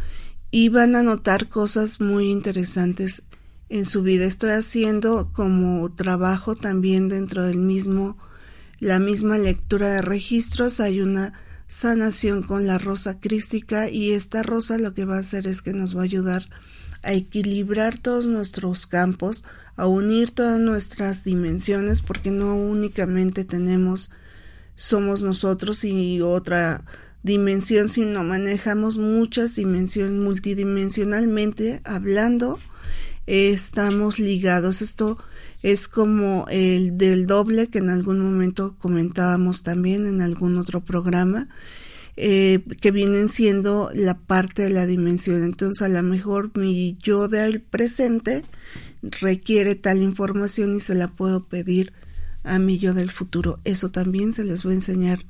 y 0.50 0.68
van 0.68 0.94
a 0.94 1.02
notar 1.02 1.48
cosas 1.48 2.00
muy 2.00 2.30
interesantes 2.30 3.24
en 3.68 3.84
su 3.84 4.02
vida. 4.02 4.24
Estoy 4.24 4.50
haciendo 4.50 5.30
como 5.32 5.92
trabajo 5.92 6.54
también 6.54 7.08
dentro 7.08 7.42
del 7.44 7.58
mismo, 7.58 8.16
la 8.78 8.98
misma 8.98 9.38
lectura 9.38 9.90
de 9.90 10.02
registros. 10.02 10.80
Hay 10.80 11.00
una 11.00 11.32
sanación 11.66 12.42
con 12.42 12.66
la 12.66 12.78
rosa 12.78 13.18
crística 13.18 13.90
y 13.90 14.12
esta 14.12 14.42
rosa 14.42 14.78
lo 14.78 14.94
que 14.94 15.04
va 15.04 15.16
a 15.16 15.20
hacer 15.20 15.46
es 15.46 15.62
que 15.62 15.72
nos 15.72 15.96
va 15.96 16.02
a 16.02 16.04
ayudar 16.04 16.48
a 17.02 17.12
equilibrar 17.12 17.98
todos 17.98 18.26
nuestros 18.26 18.86
campos, 18.86 19.44
a 19.76 19.86
unir 19.86 20.30
todas 20.30 20.58
nuestras 20.58 21.24
dimensiones, 21.24 22.02
porque 22.02 22.30
no 22.30 22.56
únicamente 22.56 23.44
tenemos, 23.44 24.10
somos 24.74 25.22
nosotros 25.22 25.84
y 25.84 26.20
otra 26.20 26.84
dimensión, 27.22 27.88
sino 27.88 28.24
manejamos 28.24 28.98
muchas 28.98 29.56
dimensiones 29.56 30.20
multidimensionalmente 30.20 31.80
hablando, 31.84 32.58
estamos 33.26 34.18
ligados. 34.18 34.80
Esto 34.80 35.18
es 35.62 35.88
como 35.88 36.46
el 36.48 36.96
del 36.96 37.26
doble 37.26 37.66
que 37.66 37.78
en 37.78 37.90
algún 37.90 38.20
momento 38.20 38.76
comentábamos 38.78 39.62
también 39.62 40.06
en 40.06 40.22
algún 40.22 40.56
otro 40.58 40.80
programa. 40.80 41.48
Eh, 42.18 42.64
que 42.80 42.92
vienen 42.92 43.28
siendo 43.28 43.90
la 43.92 44.16
parte 44.16 44.62
de 44.62 44.70
la 44.70 44.86
dimensión. 44.86 45.44
Entonces, 45.44 45.82
a 45.82 45.88
lo 45.88 46.02
mejor 46.02 46.50
mi 46.56 46.96
yo 47.02 47.28
del 47.28 47.60
presente 47.60 48.42
requiere 49.20 49.74
tal 49.74 50.02
información 50.02 50.74
y 50.74 50.80
se 50.80 50.94
la 50.94 51.08
puedo 51.08 51.46
pedir 51.46 51.92
a 52.44 52.58
mi 52.58 52.78
yo 52.78 52.94
del 52.94 53.10
futuro. 53.10 53.60
Eso 53.64 53.90
también 53.90 54.32
se 54.32 54.44
les 54.44 54.66
va 54.66 54.70
a 54.70 54.74
enseñar 54.74 55.20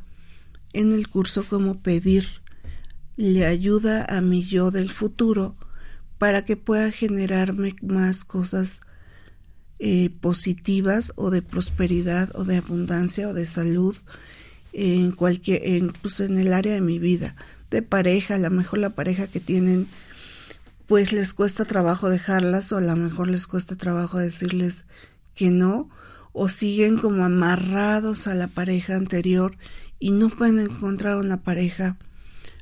en 0.72 0.92
el 0.92 1.08
curso 1.08 1.46
cómo 1.48 1.80
pedir. 1.80 2.26
Le 3.16 3.46
ayuda 3.46 4.04
a 4.04 4.20
mi 4.20 4.44
yo 4.44 4.70
del 4.70 4.90
futuro 4.90 5.56
para 6.18 6.44
que 6.44 6.56
pueda 6.56 6.90
generarme 6.90 7.74
más 7.82 8.24
cosas 8.24 8.80
eh, 9.78 10.10
positivas 10.20 11.12
o 11.16 11.30
de 11.30 11.42
prosperidad 11.42 12.30
o 12.34 12.44
de 12.44 12.56
abundancia 12.56 13.28
o 13.28 13.34
de 13.34 13.44
salud 13.44 13.96
en 14.72 15.12
cualquier 15.12 15.66
en, 15.66 15.92
pues 16.00 16.20
en 16.20 16.38
el 16.38 16.52
área 16.54 16.72
de 16.72 16.80
mi 16.80 16.98
vida 16.98 17.36
de 17.70 17.82
pareja 17.82 18.36
a 18.36 18.38
lo 18.38 18.50
mejor 18.50 18.78
la 18.78 18.90
pareja 18.90 19.26
que 19.26 19.40
tienen 19.40 19.86
pues 20.86 21.12
les 21.12 21.34
cuesta 21.34 21.64
trabajo 21.64 22.08
dejarlas 22.08 22.72
o 22.72 22.76
a 22.76 22.80
lo 22.80 22.96
mejor 22.96 23.28
les 23.28 23.46
cuesta 23.46 23.76
trabajo 23.76 24.18
decirles 24.18 24.86
que 25.34 25.50
no 25.50 25.88
o 26.32 26.48
siguen 26.48 26.98
como 26.98 27.24
amarrados 27.24 28.26
a 28.26 28.34
la 28.34 28.48
pareja 28.48 28.96
anterior 28.96 29.56
y 29.98 30.10
no 30.10 30.28
pueden 30.28 30.60
encontrar 30.60 31.16
una 31.16 31.42
pareja 31.42 31.96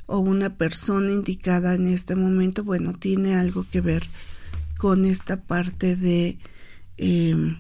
o 0.07 0.19
una 0.19 0.57
persona 0.57 1.11
indicada 1.11 1.75
en 1.75 1.87
este 1.87 2.14
momento, 2.14 2.62
bueno, 2.62 2.93
tiene 2.93 3.35
algo 3.35 3.66
que 3.71 3.81
ver 3.81 4.04
con 4.76 5.04
esta 5.04 5.40
parte 5.40 5.97
de 5.97 6.38
em, 6.99 7.57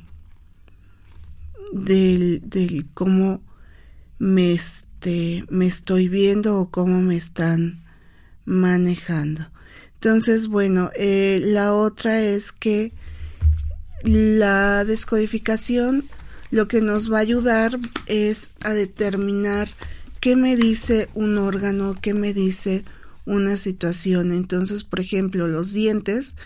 del, 1.72 2.42
del, 2.48 2.86
cómo 2.94 3.42
me, 4.18 4.52
este, 4.52 5.44
me 5.50 5.66
estoy 5.66 6.08
viendo 6.08 6.58
o 6.60 6.70
cómo 6.70 7.00
me 7.00 7.16
están 7.16 7.82
manejando. 8.44 9.46
Entonces, 10.04 10.48
bueno, 10.48 10.90
eh, 10.96 11.40
la 11.42 11.72
otra 11.72 12.20
es 12.20 12.52
que 12.52 12.92
la 14.02 14.84
descodificación 14.84 16.04
lo 16.50 16.68
que 16.68 16.82
nos 16.82 17.10
va 17.10 17.16
a 17.16 17.22
ayudar 17.22 17.78
es 18.04 18.52
a 18.64 18.74
determinar 18.74 19.66
qué 20.20 20.36
me 20.36 20.56
dice 20.56 21.08
un 21.14 21.38
órgano, 21.38 21.96
qué 22.02 22.12
me 22.12 22.34
dice 22.34 22.84
una 23.24 23.56
situación. 23.56 24.30
Entonces, 24.30 24.84
por 24.84 25.00
ejemplo, 25.00 25.48
los 25.48 25.72
dientes 25.72 26.36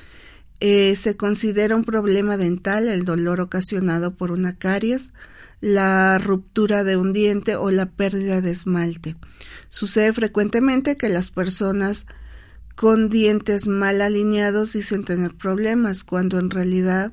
eh, 0.61 0.95
se 0.95 1.17
considera 1.17 1.75
un 1.75 1.83
problema 1.83 2.37
dental 2.37 2.87
el 2.87 3.05
dolor 3.05 3.41
ocasionado 3.41 4.15
por 4.15 4.31
una 4.31 4.57
caries, 4.57 5.15
la 5.61 6.17
ruptura 6.19 6.85
de 6.85 6.97
un 6.97 7.13
diente 7.13 7.57
o 7.57 7.73
la 7.73 7.87
pérdida 7.87 8.41
de 8.41 8.53
esmalte. 8.53 9.17
Sucede 9.69 10.13
frecuentemente 10.13 10.97
que 10.97 11.09
las 11.09 11.33
personas 11.33 12.07
con 12.79 13.11
dientes 13.11 13.67
mal 13.67 14.01
alineados 14.01 14.75
dicen 14.75 15.03
tener 15.03 15.35
problemas, 15.35 16.05
cuando 16.05 16.39
en 16.39 16.49
realidad 16.49 17.13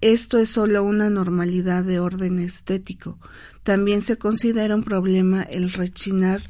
esto 0.00 0.38
es 0.38 0.50
solo 0.50 0.84
una 0.84 1.10
normalidad 1.10 1.82
de 1.82 1.98
orden 1.98 2.38
estético. 2.38 3.18
También 3.64 4.02
se 4.02 4.18
considera 4.18 4.76
un 4.76 4.84
problema 4.84 5.42
el 5.42 5.72
rechinar 5.72 6.48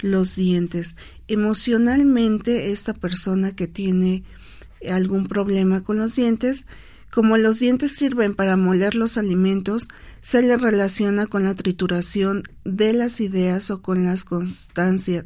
los 0.00 0.36
dientes. 0.36 0.96
Emocionalmente, 1.28 2.72
esta 2.72 2.94
persona 2.94 3.54
que 3.54 3.66
tiene 3.66 4.24
algún 4.90 5.26
problema 5.26 5.84
con 5.84 5.98
los 5.98 6.16
dientes, 6.16 6.64
como 7.10 7.36
los 7.36 7.58
dientes 7.58 7.94
sirven 7.94 8.34
para 8.34 8.56
moler 8.56 8.94
los 8.94 9.18
alimentos, 9.18 9.88
se 10.22 10.40
le 10.40 10.56
relaciona 10.56 11.26
con 11.26 11.44
la 11.44 11.54
trituración 11.54 12.44
de 12.64 12.94
las 12.94 13.20
ideas 13.20 13.70
o 13.70 13.82
con 13.82 14.02
las 14.02 14.24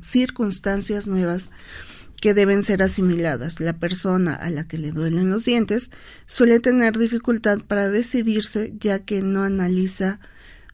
circunstancias 0.00 1.06
nuevas 1.06 1.52
que 2.20 2.34
deben 2.34 2.62
ser 2.62 2.82
asimiladas. 2.82 3.60
La 3.60 3.78
persona 3.78 4.34
a 4.34 4.50
la 4.50 4.66
que 4.66 4.78
le 4.78 4.92
duelen 4.92 5.30
los 5.30 5.44
dientes 5.44 5.90
suele 6.26 6.60
tener 6.60 6.98
dificultad 6.98 7.58
para 7.66 7.90
decidirse 7.90 8.74
ya 8.78 9.00
que 9.00 9.22
no 9.22 9.42
analiza 9.42 10.20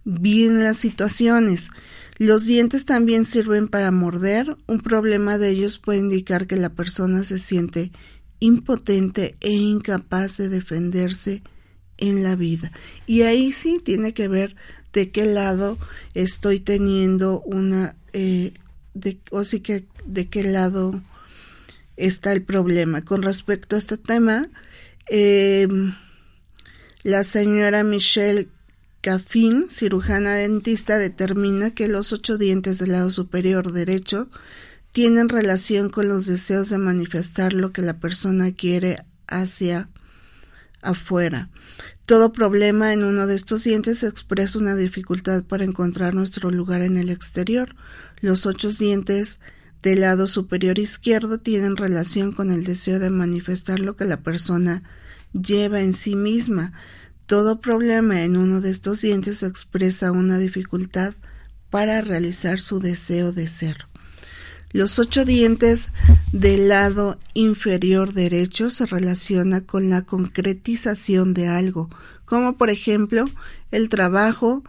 bien 0.04 0.62
las 0.62 0.78
situaciones. 0.78 1.70
Los 2.18 2.46
dientes 2.46 2.84
también 2.84 3.24
sirven 3.24 3.68
para 3.68 3.90
morder. 3.90 4.56
Un 4.66 4.80
problema 4.80 5.38
de 5.38 5.50
ellos 5.50 5.78
puede 5.78 5.98
indicar 5.98 6.46
que 6.46 6.56
la 6.56 6.70
persona 6.70 7.24
se 7.24 7.38
siente 7.38 7.92
impotente 8.38 9.36
e 9.40 9.52
incapaz 9.52 10.36
de 10.36 10.48
defenderse 10.48 11.42
en 11.98 12.22
la 12.22 12.34
vida. 12.34 12.72
Y 13.06 13.22
ahí 13.22 13.52
sí 13.52 13.78
tiene 13.82 14.14
que 14.14 14.28
ver 14.28 14.56
de 14.92 15.10
qué 15.10 15.24
lado 15.24 15.78
estoy 16.14 16.60
teniendo 16.60 17.40
una, 17.40 17.96
eh, 18.12 18.52
de, 18.94 19.18
o 19.30 19.44
sí 19.44 19.60
que 19.60 19.84
de 20.04 20.28
qué 20.28 20.42
lado 20.42 21.02
está 21.96 22.32
el 22.32 22.42
problema. 22.42 23.02
Con 23.02 23.22
respecto 23.22 23.76
a 23.76 23.78
este 23.78 23.96
tema, 23.96 24.48
eh, 25.08 25.68
la 27.02 27.24
señora 27.24 27.84
Michelle 27.84 28.48
Caffin, 29.00 29.68
cirujana 29.68 30.34
dentista, 30.34 30.98
determina 30.98 31.72
que 31.72 31.88
los 31.88 32.12
ocho 32.12 32.38
dientes 32.38 32.78
del 32.78 32.92
lado 32.92 33.10
superior 33.10 33.72
derecho 33.72 34.28
tienen 34.92 35.28
relación 35.28 35.88
con 35.88 36.08
los 36.08 36.26
deseos 36.26 36.68
de 36.68 36.78
manifestar 36.78 37.52
lo 37.52 37.72
que 37.72 37.82
la 37.82 37.98
persona 37.98 38.52
quiere 38.52 39.04
hacia 39.26 39.88
afuera. 40.82 41.50
Todo 42.06 42.32
problema 42.32 42.92
en 42.92 43.04
uno 43.04 43.26
de 43.26 43.34
estos 43.34 43.64
dientes 43.64 44.02
expresa 44.02 44.58
una 44.58 44.76
dificultad 44.76 45.44
para 45.44 45.64
encontrar 45.64 46.14
nuestro 46.14 46.50
lugar 46.50 46.82
en 46.82 46.96
el 46.96 47.10
exterior. 47.10 47.74
Los 48.20 48.44
ocho 48.44 48.70
dientes 48.70 49.40
del 49.82 50.00
lado 50.02 50.26
superior 50.26 50.78
izquierdo 50.78 51.38
tienen 51.38 51.76
relación 51.76 52.32
con 52.32 52.50
el 52.50 52.64
deseo 52.64 52.98
de 52.98 53.10
manifestar 53.10 53.80
lo 53.80 53.96
que 53.96 54.04
la 54.04 54.20
persona 54.20 54.82
lleva 55.32 55.80
en 55.80 55.92
sí 55.92 56.14
misma. 56.14 56.72
Todo 57.26 57.60
problema 57.60 58.22
en 58.22 58.36
uno 58.36 58.60
de 58.60 58.70
estos 58.70 59.00
dientes 59.00 59.42
expresa 59.42 60.12
una 60.12 60.38
dificultad 60.38 61.14
para 61.70 62.00
realizar 62.02 62.60
su 62.60 62.80
deseo 62.80 63.32
de 63.32 63.46
ser. 63.46 63.86
Los 64.72 64.98
ocho 64.98 65.24
dientes 65.24 65.92
del 66.32 66.68
lado 66.68 67.18
inferior 67.34 68.14
derecho 68.14 68.70
se 68.70 68.86
relaciona 68.86 69.60
con 69.62 69.90
la 69.90 70.02
concretización 70.02 71.34
de 71.34 71.48
algo, 71.48 71.90
como 72.24 72.56
por 72.56 72.70
ejemplo 72.70 73.26
el 73.70 73.88
trabajo. 73.88 74.62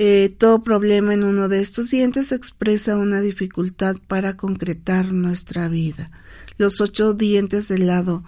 Eh, 0.00 0.32
todo 0.38 0.62
problema 0.62 1.12
en 1.12 1.24
uno 1.24 1.48
de 1.48 1.60
estos 1.60 1.90
dientes 1.90 2.30
expresa 2.30 2.96
una 2.96 3.20
dificultad 3.20 3.96
para 4.06 4.36
concretar 4.36 5.12
nuestra 5.12 5.68
vida. 5.68 6.12
Los 6.56 6.80
ocho 6.80 7.14
dientes 7.14 7.66
del 7.66 7.88
lado 7.88 8.22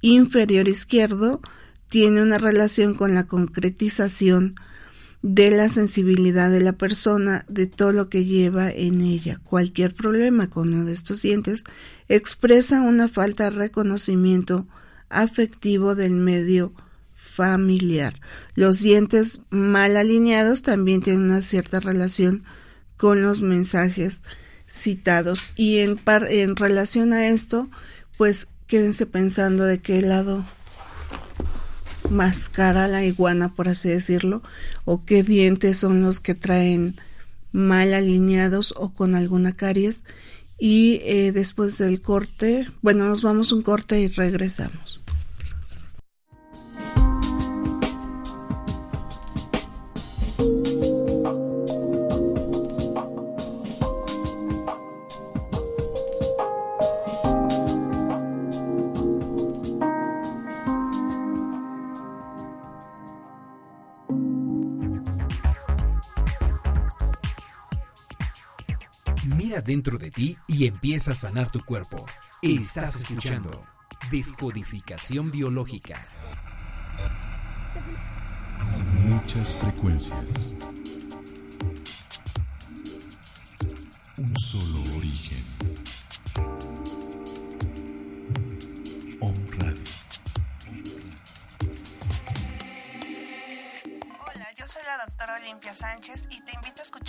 inferior 0.00 0.66
izquierdo 0.66 1.40
tienen 1.86 2.24
una 2.24 2.38
relación 2.38 2.94
con 2.94 3.14
la 3.14 3.28
concretización 3.28 4.56
de 5.22 5.52
la 5.52 5.68
sensibilidad 5.68 6.50
de 6.50 6.60
la 6.60 6.72
persona, 6.72 7.46
de 7.48 7.68
todo 7.68 7.92
lo 7.92 8.08
que 8.08 8.24
lleva 8.24 8.68
en 8.68 9.00
ella. 9.00 9.38
Cualquier 9.44 9.94
problema 9.94 10.50
con 10.50 10.74
uno 10.74 10.84
de 10.84 10.92
estos 10.92 11.22
dientes 11.22 11.62
expresa 12.08 12.82
una 12.82 13.06
falta 13.06 13.44
de 13.44 13.50
reconocimiento 13.50 14.66
afectivo 15.08 15.94
del 15.94 16.14
medio 16.14 16.72
familiar. 17.32 18.20
Los 18.54 18.80
dientes 18.80 19.40
mal 19.50 19.96
alineados 19.96 20.62
también 20.62 21.00
tienen 21.00 21.22
una 21.24 21.42
cierta 21.42 21.80
relación 21.80 22.44
con 22.96 23.22
los 23.22 23.42
mensajes 23.42 24.22
citados 24.66 25.48
y 25.56 25.78
en, 25.78 26.00
en 26.30 26.56
relación 26.56 27.12
a 27.12 27.28
esto, 27.28 27.68
pues 28.16 28.48
quédense 28.66 29.06
pensando 29.06 29.64
de 29.64 29.80
qué 29.80 30.02
lado 30.02 30.46
más 32.10 32.48
cara 32.48 32.88
la 32.88 33.04
iguana, 33.04 33.54
por 33.54 33.68
así 33.68 33.88
decirlo, 33.88 34.42
o 34.84 35.04
qué 35.04 35.22
dientes 35.22 35.78
son 35.78 36.02
los 36.02 36.20
que 36.20 36.34
traen 36.34 36.94
mal 37.50 37.94
alineados 37.94 38.74
o 38.76 38.92
con 38.94 39.14
alguna 39.14 39.52
caries. 39.56 40.04
Y 40.58 41.00
eh, 41.04 41.32
después 41.32 41.78
del 41.78 42.00
corte, 42.00 42.68
bueno, 42.82 43.08
nos 43.08 43.22
vamos 43.22 43.52
un 43.52 43.62
corte 43.62 44.00
y 44.00 44.08
regresamos. 44.08 45.01
Dentro 69.60 69.98
de 69.98 70.10
ti 70.10 70.36
y 70.46 70.66
empieza 70.66 71.12
a 71.12 71.14
sanar 71.14 71.50
tu 71.50 71.64
cuerpo. 71.64 72.06
Estás 72.40 72.96
escuchando 72.96 73.64
Descodificación 74.10 75.30
Biológica. 75.30 76.08
Muchas 79.04 79.54
frecuencias. 79.54 80.58
Un 84.16 84.36
solo 84.36 84.96
origen. 84.96 85.42
soy 94.72 94.82
la 94.84 95.04
doctora 95.04 95.36
Olimpia 95.36 95.74
Sánchez 95.74 96.28
y 96.30 96.42
te 96.46 96.51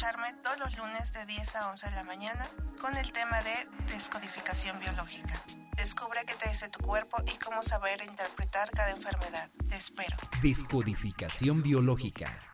escucharme 0.03 0.33
todos 0.43 0.59
los 0.59 0.77
lunes 0.77 1.13
de 1.13 1.25
10 1.25 1.55
a 1.55 1.69
11 1.69 1.89
de 1.89 1.95
la 1.95 2.03
mañana 2.03 2.49
con 2.81 2.95
el 2.97 3.09
tema 3.13 3.41
de 3.41 3.93
descodificación 3.93 4.77
biológica. 4.79 5.41
Descubre 5.77 6.19
qué 6.27 6.33
te 6.33 6.49
dice 6.49 6.67
tu 6.67 6.79
cuerpo 6.79 7.17
y 7.25 7.37
cómo 7.37 7.63
saber 7.63 8.01
interpretar 8.03 8.69
cada 8.71 8.91
enfermedad. 8.91 9.49
Te 9.69 9.77
espero. 9.77 10.17
Descodificación 10.41 11.63
biológica. 11.63 12.53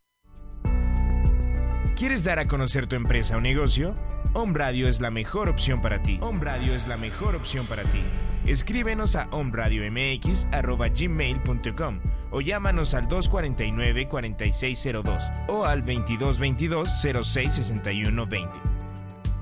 ¿Quieres 1.96 2.24
dar 2.24 2.38
a 2.38 2.48
conocer 2.48 2.86
tu 2.86 2.96
empresa 2.96 3.36
o 3.36 3.42
negocio? 3.42 3.96
Home 4.34 4.58
Radio 4.58 4.88
es 4.88 5.02
la 5.02 5.10
mejor 5.10 5.50
opción 5.50 5.82
para 5.82 6.04
ti. 6.04 6.20
Home 6.22 6.46
Radio 6.46 6.76
es 6.76 6.86
la 6.86 6.98
mejor 6.98 7.36
opción 7.36 7.66
para 7.66 7.84
ti. 7.84 8.04
Escríbenos 8.50 9.16
a 9.16 9.30
omradiomx.gmail.com 9.30 12.00
o 12.32 12.42
llámanos 12.42 12.96
al 12.96 13.08
249-4602 13.08 15.46
o 15.48 15.66
al 15.66 15.86
2222-066120. 15.86 18.50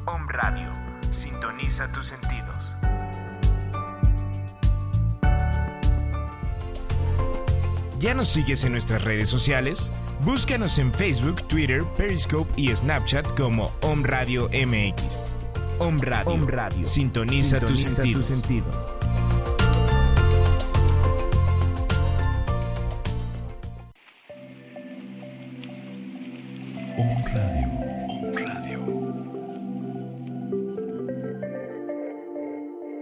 Om 0.05 0.27
Radio. 0.27 0.69
Sintoniza 1.09 1.89
tus 1.93 2.07
sentidos. 2.07 2.73
¿Ya 7.99 8.13
nos 8.13 8.27
sigues 8.27 8.65
en 8.65 8.73
nuestras 8.73 9.05
redes 9.05 9.29
sociales? 9.29 9.89
Búscanos 10.23 10.79
en 10.79 10.93
Facebook, 10.93 11.47
Twitter, 11.47 11.85
Periscope 11.95 12.51
y 12.57 12.75
Snapchat 12.75 13.25
como 13.37 13.71
Om 13.81 14.03
Radio 14.03 14.49
MX. 14.49 15.37
Om 15.79 16.01
Radio. 16.01 16.85
Sintoniza, 16.85 17.61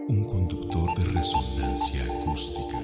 Un 0.08 0.24
conductor 0.26 0.94
de 0.98 1.04
resonancia 1.14 2.04
acústica. 2.04 2.78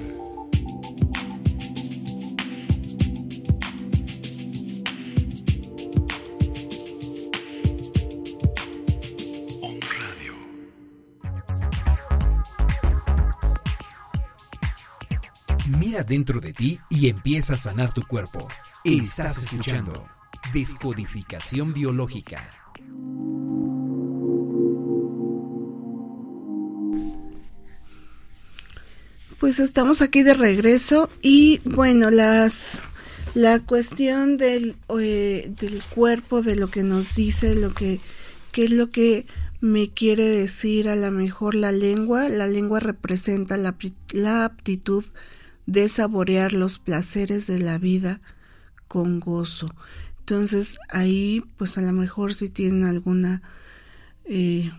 On 9.62 9.80
Radio. 9.80 10.34
Mira 15.78 16.02
dentro 16.02 16.40
de 16.40 16.52
ti 16.52 16.80
y 16.90 17.08
empieza 17.08 17.54
a 17.54 17.56
sanar 17.56 17.92
tu 17.92 18.02
cuerpo. 18.02 18.48
Estás 18.84 19.44
escuchando 19.44 20.06
Descodificación 20.52 21.72
Biológica. 21.72 22.61
Pues 29.42 29.58
estamos 29.58 30.02
aquí 30.02 30.22
de 30.22 30.34
regreso 30.34 31.10
y 31.20 31.60
bueno, 31.64 32.10
las 32.10 32.80
la 33.34 33.58
cuestión 33.58 34.36
del, 34.36 34.76
eh, 35.00 35.52
del 35.58 35.82
cuerpo, 35.82 36.42
de 36.42 36.54
lo 36.54 36.68
que 36.68 36.84
nos 36.84 37.16
dice, 37.16 37.56
lo 37.56 37.74
que 37.74 37.98
qué 38.52 38.66
es 38.66 38.70
lo 38.70 38.90
que 38.90 39.26
me 39.60 39.90
quiere 39.90 40.28
decir 40.28 40.88
a 40.88 40.94
lo 40.94 41.10
mejor 41.10 41.56
la 41.56 41.72
lengua. 41.72 42.28
La 42.28 42.46
lengua 42.46 42.78
representa 42.78 43.56
la, 43.56 43.74
la 44.12 44.44
aptitud 44.44 45.04
de 45.66 45.88
saborear 45.88 46.52
los 46.52 46.78
placeres 46.78 47.48
de 47.48 47.58
la 47.58 47.78
vida 47.78 48.20
con 48.86 49.18
gozo. 49.18 49.74
Entonces 50.20 50.78
ahí 50.88 51.42
pues 51.56 51.76
a 51.78 51.80
lo 51.80 51.92
mejor 51.92 52.34
si 52.34 52.48
tienen 52.48 52.84
alguna 52.84 53.42
eh, 54.24 54.70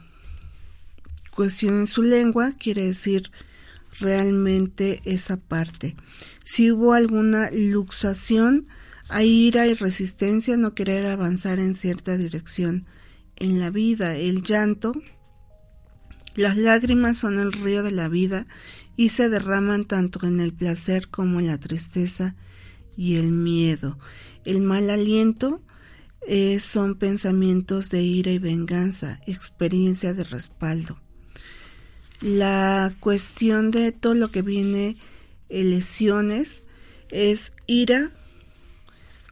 cuestión 1.35 1.81
en 1.81 1.87
su 1.87 2.01
lengua, 2.01 2.53
quiere 2.57 2.85
decir 2.85 3.29
realmente 3.99 5.01
esa 5.05 5.37
parte. 5.37 5.95
Si 6.43 6.71
hubo 6.71 6.93
alguna 6.93 7.49
luxación, 7.51 8.67
hay 9.09 9.29
ira 9.29 9.67
y 9.67 9.73
resistencia, 9.73 10.57
no 10.57 10.73
querer 10.73 11.05
avanzar 11.07 11.59
en 11.59 11.75
cierta 11.75 12.17
dirección 12.17 12.85
en 13.35 13.59
la 13.59 13.69
vida. 13.69 14.15
El 14.15 14.43
llanto, 14.43 14.93
las 16.35 16.57
lágrimas 16.57 17.17
son 17.17 17.39
el 17.39 17.51
río 17.51 17.83
de 17.83 17.91
la 17.91 18.07
vida 18.07 18.47
y 18.95 19.09
se 19.09 19.29
derraman 19.29 19.85
tanto 19.85 20.25
en 20.25 20.39
el 20.39 20.53
placer 20.53 21.09
como 21.09 21.39
en 21.39 21.47
la 21.47 21.59
tristeza 21.59 22.35
y 22.95 23.15
el 23.15 23.31
miedo. 23.31 23.97
El 24.45 24.61
mal 24.61 24.89
aliento 24.89 25.61
eh, 26.27 26.59
son 26.59 26.95
pensamientos 26.95 27.89
de 27.89 28.01
ira 28.01 28.31
y 28.31 28.39
venganza, 28.39 29.19
experiencia 29.25 30.13
de 30.13 30.23
respaldo. 30.23 30.99
La 32.21 32.93
cuestión 32.99 33.71
de 33.71 33.91
todo 33.91 34.13
lo 34.13 34.31
que 34.31 34.41
viene 34.41 34.97
eh, 35.49 35.63
lesiones 35.63 36.63
es 37.09 37.53
ira 37.67 38.11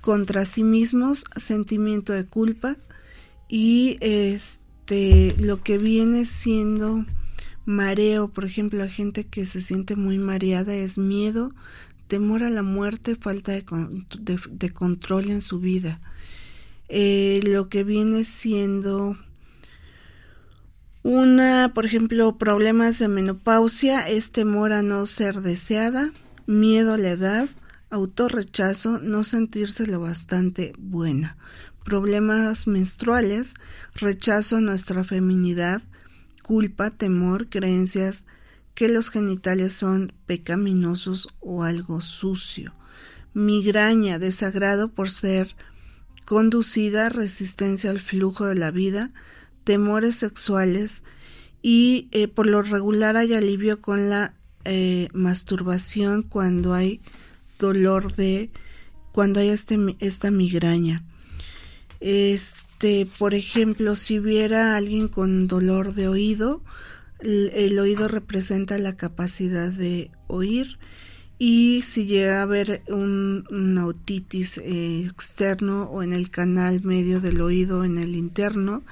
contra 0.01 0.45
sí 0.45 0.63
mismos, 0.63 1.23
sentimiento 1.35 2.13
de 2.13 2.25
culpa 2.25 2.77
y 3.47 3.97
este 4.01 5.35
lo 5.37 5.61
que 5.63 5.77
viene 5.77 6.25
siendo 6.25 7.05
mareo, 7.65 8.29
por 8.29 8.45
ejemplo, 8.45 8.79
la 8.79 8.87
gente 8.87 9.25
que 9.25 9.45
se 9.45 9.61
siente 9.61 9.95
muy 9.95 10.17
mareada 10.17 10.73
es 10.75 10.97
miedo, 10.97 11.53
temor 12.07 12.43
a 12.43 12.49
la 12.49 12.63
muerte, 12.63 13.15
falta 13.15 13.51
de, 13.51 14.73
control 14.73 15.29
en 15.29 15.41
su 15.41 15.59
vida. 15.59 16.01
Eh, 16.89 17.39
lo 17.45 17.69
que 17.69 17.83
viene 17.83 18.25
siendo 18.25 19.17
una, 21.03 21.71
por 21.73 21.85
ejemplo, 21.85 22.37
problemas 22.37 22.99
de 22.99 23.07
menopausia 23.07 24.07
es 24.07 24.31
temor 24.31 24.71
a 24.71 24.83
no 24.83 25.05
ser 25.07 25.41
deseada, 25.41 26.11
miedo 26.45 26.93
a 26.93 26.97
la 26.97 27.09
edad, 27.09 27.49
autorrechazo, 27.89 28.99
no 28.99 29.23
sentirse 29.23 29.87
lo 29.87 29.99
bastante 29.99 30.73
buena. 30.77 31.37
Problemas 31.83 32.67
menstruales, 32.67 33.55
rechazo 33.95 34.57
a 34.57 34.61
nuestra 34.61 35.03
feminidad, 35.03 35.81
culpa, 36.43 36.91
temor, 36.91 37.49
creencias 37.49 38.25
que 38.75 38.87
los 38.87 39.09
genitales 39.09 39.73
son 39.73 40.13
pecaminosos 40.27 41.29
o 41.39 41.63
algo 41.63 42.01
sucio. 42.01 42.75
Migraña, 43.33 44.19
desagrado 44.19 44.89
por 44.89 45.09
ser 45.09 45.55
conducida, 46.25 47.09
resistencia 47.09 47.89
al 47.89 47.99
flujo 47.99 48.45
de 48.45 48.55
la 48.55 48.69
vida, 48.69 49.11
temores 49.63 50.15
sexuales 50.15 51.03
y 51.61 52.07
eh, 52.11 52.27
por 52.27 52.47
lo 52.47 52.61
regular 52.61 53.17
hay 53.17 53.33
alivio 53.33 53.81
con 53.81 54.09
la 54.09 54.33
eh, 54.65 55.09
masturbación 55.13 56.23
cuando 56.23 56.73
hay 56.73 57.01
dolor 57.59 58.15
de 58.15 58.49
cuando 59.11 59.39
hay 59.39 59.49
este, 59.49 59.77
esta 59.99 60.31
migraña. 60.31 61.03
Este, 61.99 63.07
por 63.19 63.33
ejemplo, 63.33 63.95
si 63.95 64.19
hubiera 64.19 64.75
alguien 64.75 65.07
con 65.07 65.47
dolor 65.47 65.93
de 65.93 66.07
oído, 66.07 66.61
el, 67.19 67.77
oído 67.77 68.07
representa 68.07 68.77
la 68.79 68.95
capacidad 68.97 69.71
de 69.71 70.09
oír 70.27 70.79
y 71.37 71.81
si 71.83 72.05
llega 72.05 72.39
a 72.39 72.43
haber 72.43 72.81
un, 72.87 73.45
una 73.51 73.85
otitis 73.85 74.57
eh, 74.57 75.05
externo 75.05 75.83
o 75.83 76.01
en 76.01 76.13
el 76.13 76.31
canal 76.31 76.83
medio 76.83 77.19
del 77.19 77.41
oído 77.41 77.83
en 77.83 77.97
el 77.97 78.15
interno, 78.15 78.83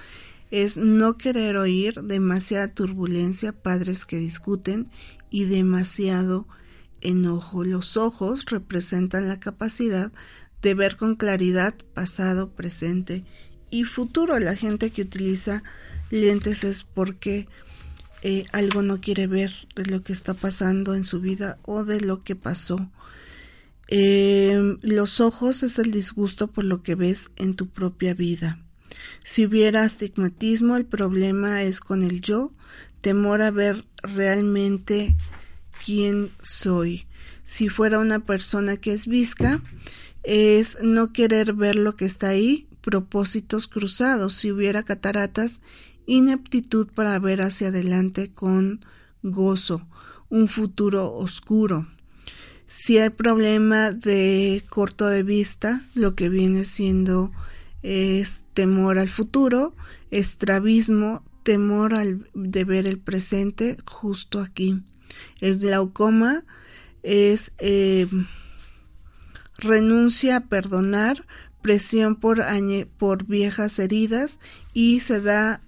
es 0.51 0.77
no 0.77 1.17
querer 1.17 1.57
oír, 1.57 2.01
demasiada 2.01 2.73
turbulencia, 2.73 3.51
padres 3.51 4.05
que 4.05 4.17
discuten 4.17 4.89
y 5.29 5.45
demasiado 5.45 6.47
enojo. 7.01 7.63
Los 7.63 7.97
ojos 7.97 8.45
representan 8.45 9.27
la 9.27 9.39
capacidad 9.39 10.11
de 10.61 10.73
ver 10.73 10.97
con 10.97 11.15
claridad 11.15 11.75
pasado, 11.93 12.51
presente 12.51 13.23
y 13.69 13.83
futuro. 13.83 14.39
La 14.39 14.55
gente 14.55 14.91
que 14.91 15.03
utiliza 15.03 15.63
lentes 16.09 16.63
es 16.63 16.83
porque 16.83 17.47
eh, 18.21 18.45
algo 18.51 18.81
no 18.81 18.99
quiere 18.99 19.27
ver 19.27 19.67
de 19.75 19.85
lo 19.85 20.03
que 20.03 20.13
está 20.13 20.33
pasando 20.33 20.95
en 20.95 21.03
su 21.03 21.21
vida 21.21 21.59
o 21.63 21.85
de 21.85 22.01
lo 22.01 22.21
que 22.21 22.35
pasó. 22.35 22.89
Em, 23.87 24.77
los 24.81 25.19
ojos 25.19 25.63
es 25.63 25.79
el 25.79 25.91
disgusto 25.91 26.47
por 26.47 26.63
lo 26.63 26.83
que 26.83 26.95
ves 26.95 27.31
en 27.37 27.55
tu 27.55 27.69
propia 27.69 28.13
vida. 28.13 28.59
Si 29.23 29.45
hubiera 29.45 29.83
astigmatismo, 29.83 30.75
el 30.75 30.85
problema 30.85 31.63
es 31.63 31.79
con 31.79 32.03
el 32.03 32.21
yo, 32.21 32.51
temor 33.01 33.41
a 33.41 33.51
ver 33.51 33.85
realmente 34.03 35.15
quién 35.85 36.31
soy. 36.41 37.05
Si 37.43 37.69
fuera 37.69 37.99
una 37.99 38.19
persona 38.19 38.77
que 38.77 38.93
es 38.93 39.07
visca, 39.07 39.61
es 40.23 40.77
no 40.81 41.13
querer 41.13 41.53
ver 41.53 41.75
lo 41.75 41.95
que 41.95 42.05
está 42.05 42.29
ahí, 42.29 42.67
propósitos 42.81 43.67
cruzados. 43.67 44.35
Si 44.35 44.51
hubiera 44.51 44.83
cataratas, 44.83 45.61
ineptitud 46.05 46.87
para 46.87 47.17
ver 47.19 47.41
hacia 47.41 47.69
adelante 47.69 48.31
con 48.33 48.85
gozo, 49.23 49.87
un 50.29 50.47
futuro 50.47 51.13
oscuro. 51.13 51.87
Si 52.67 52.99
hay 52.99 53.09
problema 53.09 53.91
de 53.91 54.63
corto 54.69 55.07
de 55.07 55.23
vista, 55.23 55.81
lo 55.95 56.13
que 56.13 56.29
viene 56.29 56.65
siendo 56.65 57.31
es 57.83 58.43
temor 58.53 58.99
al 58.99 59.09
futuro, 59.09 59.75
estrabismo, 60.11 61.23
temor 61.43 61.93
al, 61.93 62.27
de 62.33 62.63
ver 62.63 62.87
el 62.87 62.99
presente 62.99 63.77
justo 63.85 64.39
aquí. 64.39 64.83
El 65.41 65.59
glaucoma 65.59 66.43
es 67.03 67.53
eh, 67.59 68.07
renuncia 69.57 70.37
a 70.37 70.45
perdonar, 70.45 71.25
presión 71.61 72.15
por, 72.15 72.45
viejas 73.25 73.79
heridas 73.79 74.39
y 74.73 74.99
se 75.01 75.21
da, 75.21 75.61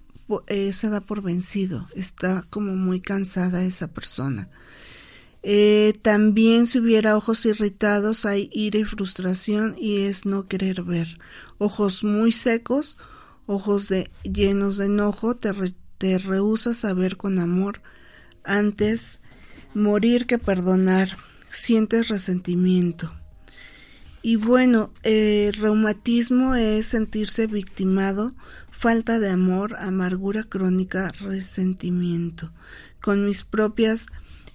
eh, 0.48 0.74
se 0.74 0.90
da 0.90 1.02
por 1.02 1.22
vencido. 1.22 1.88
Está 1.96 2.46
como 2.50 2.76
muy 2.76 3.02
cansada 3.02 3.64
esa 3.64 3.88
persona. 3.94 4.50
Eh, 5.44 5.98
también 6.04 6.68
si 6.68 6.80
hubiera 6.80 7.18
ojos 7.18 7.46
irritados 7.46 8.26
hay 8.26 8.50
ira 8.54 8.80
y 8.80 8.84
frustración 8.84 9.76
y 9.78 10.02
es 10.02 10.26
no 10.26 10.48
querer 10.48 10.84
ver. 10.84 11.18
Ojos 11.58 12.04
muy 12.04 12.32
secos, 12.32 12.98
ojos 13.48 13.90
llenos 14.24 14.78
de 14.78 14.86
enojo, 14.86 15.36
te, 15.36 15.52
te 15.98 16.20
rehusas 16.20 16.86
a 16.86 16.94
ver 16.94 17.18
con 17.18 17.40
amor 17.40 17.82
antes 18.44 19.22
morir 19.74 20.26
que 20.26 20.38
perdonar. 20.38 21.18
Sientes 21.50 22.08
resentimiento. 22.08 23.14
Y 24.22 24.38
bueno, 24.38 24.94
eh, 25.04 25.52
reumatismo 25.58 26.56
es 26.56 26.86
sentirse 26.86 27.48
victimado, 27.48 28.34
falta 28.70 29.20
de 29.20 29.30
amor, 29.30 29.76
amargura 29.78 30.44
crónica, 30.44 31.12
resentimiento. 31.20 32.52
Con 33.02 33.26
mis 33.26 33.44
propias 33.44 34.08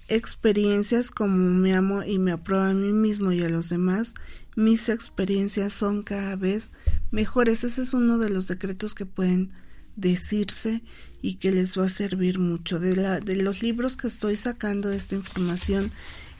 experiencias, 0.07 1.11
como 1.11 1.35
me 1.35 1.73
amo 1.73 2.03
y 2.03 2.19
me 2.19 2.31
apruebo 2.31 2.65
a 2.65 2.73
mí 2.73 2.91
mismo 2.93 3.31
y 3.31 3.43
a 3.43 3.49
los 3.49 3.69
demás, 3.69 4.13
mis 4.55 4.89
experiencias 4.89 5.73
son 5.73 6.03
cada 6.03 6.35
vez 6.35 6.71
mejores. 7.11 7.63
Ese 7.63 7.81
es 7.81 7.93
uno 7.93 8.17
de 8.17 8.29
los 8.29 8.47
decretos 8.47 8.95
que 8.95 9.05
pueden 9.05 9.51
decirse 9.95 10.81
y 11.21 11.35
que 11.35 11.51
les 11.51 11.77
va 11.77 11.85
a 11.85 11.89
servir 11.89 12.39
mucho. 12.39 12.79
De, 12.79 12.95
la, 12.95 13.19
de 13.19 13.35
los 13.35 13.61
libros 13.61 13.97
que 13.97 14.07
estoy 14.07 14.35
sacando 14.35 14.91
esta 14.91 15.15
información 15.15 15.91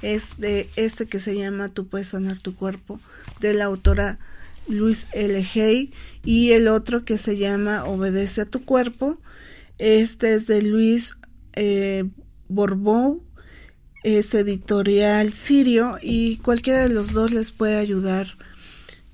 es 0.01 0.37
de 0.37 0.69
este 0.75 1.07
que 1.07 1.19
se 1.19 1.35
llama 1.35 1.69
Tú 1.69 1.87
puedes 1.87 2.07
sanar 2.07 2.41
tu 2.41 2.55
cuerpo, 2.55 2.99
de 3.39 3.53
la 3.53 3.65
autora 3.65 4.19
Luis 4.67 5.07
L. 5.13 5.45
Hay, 5.55 5.93
y 6.23 6.51
el 6.51 6.67
otro 6.67 7.05
que 7.05 7.17
se 7.17 7.37
llama 7.37 7.83
Obedece 7.85 8.41
a 8.41 8.49
tu 8.49 8.63
cuerpo. 8.63 9.19
Este 9.77 10.33
es 10.33 10.47
de 10.47 10.61
Luis 10.61 11.17
eh, 11.53 12.05
es 14.15 14.33
editorial 14.33 15.33
Sirio 15.33 15.97
y 16.01 16.37
cualquiera 16.37 16.83
de 16.83 16.93
los 16.93 17.11
dos 17.11 17.31
les 17.31 17.51
puede 17.51 17.77
ayudar 17.77 18.37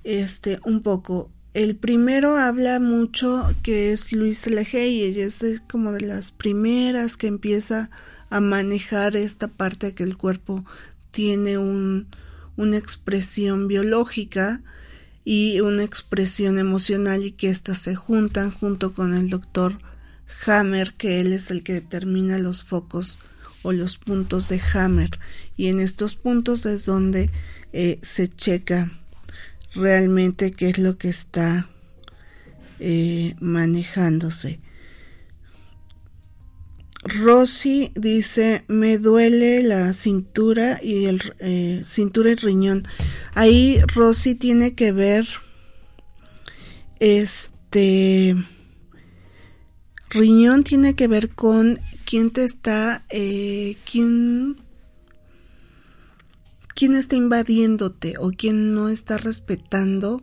este 0.04 0.60
un 0.66 0.84
poco. 0.84 1.32
El 1.54 1.76
primero 1.76 2.38
habla 2.38 2.80
mucho 2.80 3.54
que 3.64 3.92
es 3.92 4.12
Luis 4.12 4.46
Lejey 4.48 5.04
y 5.04 5.20
es 5.20 5.44
como 5.68 5.92
de 5.92 6.02
las 6.02 6.32
primeras 6.32 7.18
que 7.18 7.28
empieza 7.28 7.90
a 8.30 8.40
manejar 8.40 9.16
esta 9.16 9.48
parte 9.48 9.94
que 9.94 10.04
el 10.04 10.16
cuerpo 10.16 10.64
tiene 11.12 11.58
un, 11.58 12.08
una 12.56 12.78
expresión 12.78 13.68
biológica 13.68 14.62
y 15.26 15.60
una 15.62 15.84
expresión 15.84 16.60
emocional 16.60 17.24
y 17.24 17.32
que 17.32 17.50
éstas 17.50 17.80
se 17.80 17.96
juntan 17.96 18.52
junto 18.52 18.94
con 18.94 19.14
el 19.14 19.30
doctor 19.30 19.80
Hammer, 20.46 20.94
que 20.94 21.22
él 21.22 21.34
es 21.34 21.52
el 21.52 21.64
que 21.64 21.74
determina 21.74 22.38
los 22.38 22.64
focos 22.64 23.18
o 23.63 23.71
los 23.71 23.97
puntos 23.97 24.49
de 24.49 24.62
Hammer. 24.73 25.10
Y 25.58 25.67
en 25.67 25.80
estos 25.80 26.15
puntos 26.15 26.65
es 26.65 26.86
donde 26.86 27.30
eh, 27.71 27.99
se 28.02 28.28
checa 28.28 28.91
realmente 29.73 30.52
qué 30.52 30.69
es 30.69 30.78
lo 30.78 30.97
que 30.97 31.10
está 31.10 31.69
eh, 32.80 33.36
manejándose. 33.39 34.60
Rosy 37.04 37.91
dice, 37.95 38.63
me 38.67 38.97
duele 38.97 39.62
la 39.63 39.91
cintura 39.91 40.80
y 40.82 41.06
el 41.06 41.21
eh, 41.39 41.82
cintura 41.84 42.32
y 42.32 42.36
riñón. 42.36 42.88
Ahí 43.34 43.80
Rosy 43.93 44.36
tiene 44.36 44.73
que 44.73 44.93
ver, 44.93 45.28
este, 46.99 48.38
riñón 50.13 50.63
tiene 50.63 50.95
que 50.95 51.08
ver 51.08 51.30
con 51.30 51.80
quién 52.06 52.32
te 52.32 52.43
está, 52.43 53.04
eh, 53.10 53.78
quién, 53.89 54.58
quién 56.76 56.95
está 56.95 57.15
invadiéndote 57.15 58.15
o 58.19 58.32
quién 58.32 58.73
no 58.73 58.89
está 58.89 59.17
respetando 59.17 60.21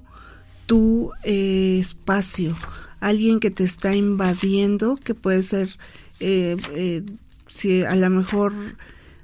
tu 0.67 1.11
eh, 1.25 1.79
espacio. 1.81 2.57
Alguien 3.01 3.41
que 3.41 3.51
te 3.51 3.65
está 3.65 3.95
invadiendo, 3.97 4.97
que 4.97 5.15
puede 5.15 5.43
ser 5.43 5.77
eh, 6.21 6.57
eh, 6.75 7.03
si 7.47 7.83
a 7.83 7.97
lo 7.97 8.11
mejor 8.11 8.53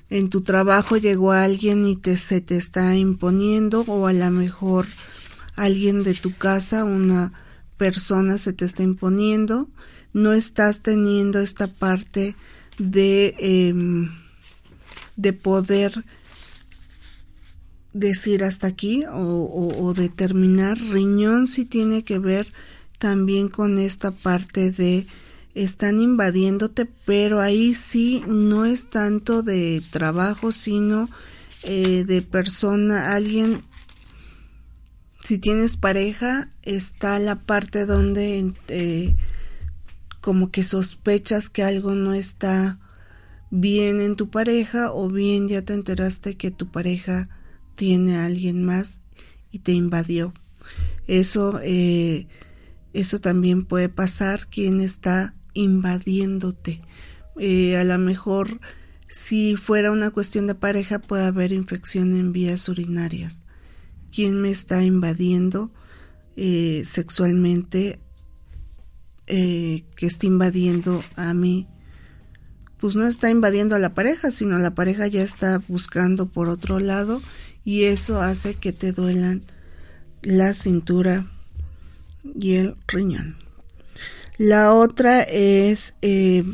en 0.09 0.29
tu 0.29 0.41
trabajo 0.41 0.97
llegó 0.97 1.33
alguien 1.33 1.87
y 1.87 1.95
te, 1.95 2.17
se 2.17 2.41
te 2.41 2.57
está 2.57 2.97
imponiendo 2.97 3.83
o 3.83 4.07
a 4.07 4.13
lo 4.13 4.31
mejor 4.31 4.87
alguien 5.55 6.03
de 6.03 6.15
tu 6.15 6.35
casa, 6.35 6.85
una 6.85 7.33
persona 7.77 8.39
se 8.39 8.53
te 8.53 8.65
está 8.65 8.83
imponiendo, 8.83 9.69
no 10.17 10.33
estás 10.33 10.81
teniendo 10.81 11.41
esta 11.41 11.67
parte 11.67 12.35
de, 12.79 13.35
em, 13.39 14.11
de 15.17 15.35
poder 15.35 16.07
decir 17.93 18.43
hasta 18.43 18.67
aquí 18.67 19.03
o, 19.13 19.77
o, 19.79 19.93
determinar. 19.93 20.79
Riñón 20.79 21.47
si 21.47 21.67
tiene 21.67 22.03
que 22.03 22.19
ver 22.19 22.51
también 22.99 23.49
con 23.49 23.79
esta 23.79 24.11
parte 24.11 24.71
de 24.71 25.07
están 25.55 26.01
invadiéndote, 26.01 26.87
pero 27.05 27.41
ahí 27.41 27.75
sí 27.75 28.23
no 28.27 28.65
es 28.65 28.89
tanto 28.89 29.43
de 29.43 29.83
trabajo, 29.91 30.51
sino 30.51 31.11
eh, 31.63 32.05
de 32.07 32.23
persona, 32.23 33.15
alguien, 33.15 33.61
si 35.23 35.37
tienes 35.37 35.77
pareja, 35.77 36.49
está 36.63 37.19
la 37.19 37.35
parte 37.41 37.85
donde 37.85 38.55
eh, 38.69 39.15
como 40.27 40.51
que 40.51 40.65
sospechas 40.65 41.51
que 41.51 41.63
algo 41.63 41.95
no 41.95 42.13
está 42.13 42.81
bien 43.53 44.01
en 44.01 44.17
tu 44.17 44.29
pareja 44.29 44.93
o 44.93 45.09
bien 45.09 45.47
ya 45.47 45.63
te 45.63 45.73
enteraste 45.73 46.37
que 46.37 46.51
tu 46.51 46.67
pareja 46.73 47.29
tiene 47.77 48.17
a 48.17 48.25
alguien 48.25 48.65
más 48.65 49.03
y 49.53 49.61
te 49.61 49.71
invadió. 49.71 50.35
Eso, 51.07 51.61
eh, 51.63 52.27
eso 52.93 53.21
también 53.21 53.67
puede 53.67 53.89
pasar 53.89 54.49
quien 54.49 54.81
está 54.81 55.37
invadiéndote. 55.55 56.83
Eh, 57.39 57.77
a 57.77 57.85
lo 57.85 57.97
mejor 57.97 58.61
si 59.09 59.55
fuera 59.55 59.93
una 59.93 60.11
cuestión 60.11 60.49
de 60.49 60.57
pareja 60.57 60.99
puede 60.99 61.25
haber 61.25 61.53
infección 61.53 62.17
en 62.17 62.33
vías 62.33 62.69
urinarias. 62.69 63.47
¿Quién 64.13 64.43
me 64.43 64.51
está 64.51 64.83
invadiendo 64.83 65.71
eh, 66.35 66.83
sexualmente? 66.85 68.01
Eh, 69.29 69.83
que 69.97 70.07
está 70.07 70.27
invadiendo 70.27 71.03
a 71.17 71.35
mí. 71.35 71.67
Pues 72.79 72.95
no 72.95 73.07
está 73.07 73.29
invadiendo 73.29 73.75
a 73.75 73.81
la 73.81 73.93
pareja, 73.93 74.31
sino 74.31 74.57
la 74.59 74.75
pareja 74.75 75.09
ya 75.09 75.23
está 75.23 75.61
buscando 75.67 76.27
por 76.27 76.49
otro 76.49 76.79
lado 76.79 77.21
y 77.65 77.85
eso 77.85 78.21
hace 78.21 78.55
que 78.55 78.73
te 78.73 78.93
duelan 78.93 79.43
la 80.23 80.55
cintura 80.55 81.27
y 82.39 82.55
el 82.55 82.77
riñón. 82.87 83.37
La 84.39 84.73
otra 84.73 85.23
es 85.23 85.95
eh, 86.03 86.45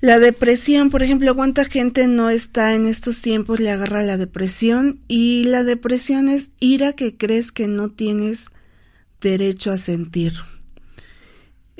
la 0.00 0.20
depresión, 0.20 0.90
por 0.90 1.02
ejemplo, 1.02 1.34
cuánta 1.34 1.64
gente 1.64 2.06
no 2.06 2.30
está 2.30 2.74
en 2.74 2.86
estos 2.86 3.22
tiempos, 3.22 3.58
le 3.58 3.70
agarra 3.72 4.02
la 4.02 4.18
depresión 4.18 5.00
y 5.08 5.44
la 5.44 5.64
depresión 5.64 6.28
es 6.28 6.52
ira 6.60 6.92
que 6.92 7.16
crees 7.16 7.50
que 7.50 7.66
no 7.66 7.90
tienes 7.90 8.50
derecho 9.20 9.72
a 9.72 9.76
sentir. 9.76 10.34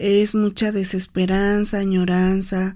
Es 0.05 0.35
mucha 0.35 0.73
desesperanza, 0.73 1.79
añoranza, 1.79 2.75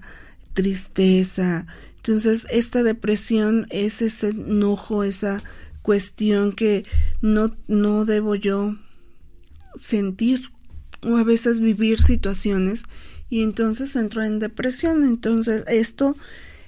tristeza. 0.53 1.67
Entonces, 1.97 2.47
esta 2.49 2.83
depresión 2.83 3.67
es 3.69 4.01
ese 4.01 4.29
enojo, 4.29 5.03
esa 5.03 5.43
cuestión 5.81 6.53
que 6.53 6.85
no, 7.21 7.53
no 7.67 8.05
debo 8.05 8.35
yo 8.35 8.77
sentir 9.75 10.51
o 11.03 11.17
a 11.17 11.25
veces 11.25 11.59
vivir 11.59 12.01
situaciones 12.01 12.85
y 13.29 13.43
entonces 13.43 13.97
entró 13.97 14.23
en 14.23 14.39
depresión. 14.39 15.03
Entonces 15.03 15.65
esto, 15.67 16.15